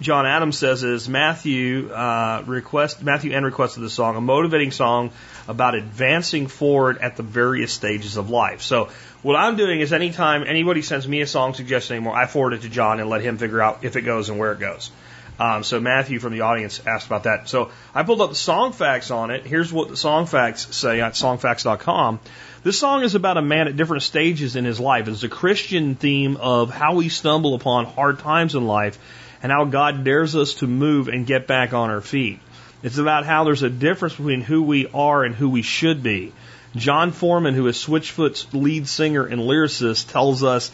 [0.00, 5.10] John Adams says is Matthew uh, request Matthew N requested the song, a motivating song
[5.48, 8.62] about advancing forward at the various stages of life.
[8.62, 8.90] So
[9.22, 12.62] what I'm doing is anytime anybody sends me a song suggestion anymore, I forward it
[12.62, 14.90] to John and let him figure out if it goes and where it goes.
[15.38, 17.48] Um, so Matthew from the audience asked about that.
[17.48, 19.46] So I pulled up the song facts on it.
[19.46, 22.20] Here's what the song facts say at songfacts.com.
[22.62, 25.08] This song is about a man at different stages in his life.
[25.08, 28.98] It's a Christian theme of how we stumble upon hard times in life
[29.42, 32.40] and how God dares us to move and get back on our feet.
[32.82, 36.32] It's about how there's a difference between who we are and who we should be.
[36.74, 40.70] Jon Foreman, who is Switchfoot's lead singer and lyricist, tells us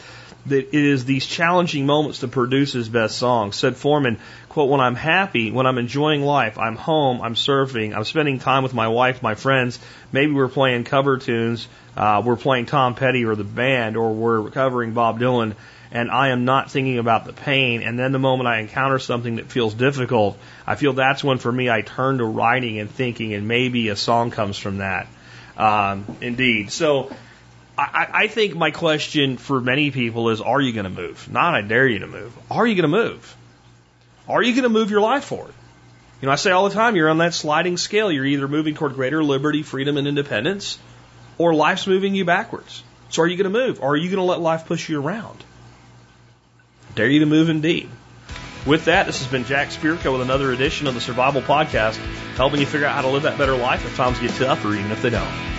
[0.47, 3.57] that it is these challenging moments that produce his best songs.
[3.57, 8.05] Said Foreman, quote, when I'm happy, when I'm enjoying life, I'm home, I'm surfing, I'm
[8.05, 9.79] spending time with my wife, my friends,
[10.11, 14.51] maybe we're playing cover tunes, uh, we're playing Tom Petty or the band, or we're
[14.51, 15.55] covering Bob Dylan,
[15.93, 17.83] and I am not thinking about the pain.
[17.83, 21.53] And then the moment I encounter something that feels difficult, I feel that's when for
[21.53, 25.07] me I turn to writing and thinking, and maybe a song comes from that.
[25.57, 26.73] Um, indeed.
[26.73, 27.15] So,
[27.83, 31.31] I, I think my question for many people is, are you going to move?
[31.31, 32.37] Not I dare you to move.
[32.51, 33.37] Are you going to move?
[34.29, 35.55] Are you going to move your life forward?
[36.21, 38.13] You know, I say all the time, you're on that sliding scale.
[38.13, 40.79] You're either moving toward greater liberty, freedom, and independence,
[41.39, 42.85] or life's moving you backwards.
[43.11, 43.81] So are you going to move?
[43.83, 45.43] Or are you going to let life push you around?
[46.95, 47.89] Dare you to move indeed.
[48.65, 51.97] With that, this has been Jack Spirko with another edition of the Survival Podcast,
[52.37, 54.73] helping you figure out how to live that better life if times get tough or
[54.75, 55.52] even if they don't.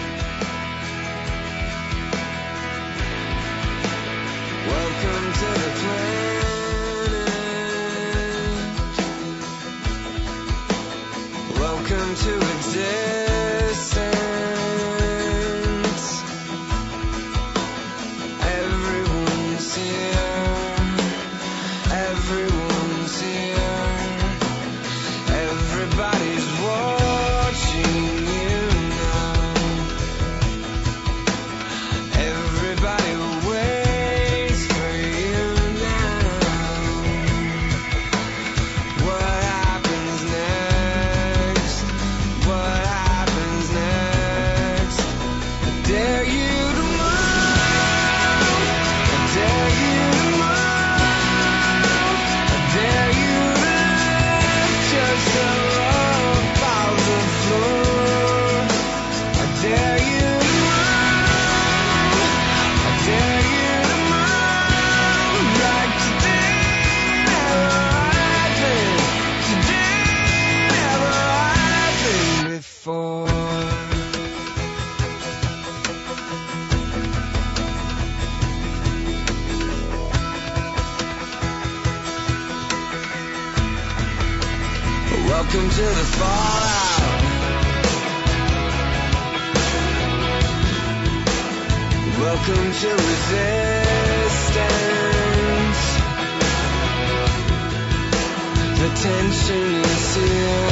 [99.03, 100.69] Tension is here.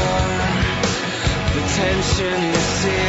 [1.53, 3.00] The tension is here.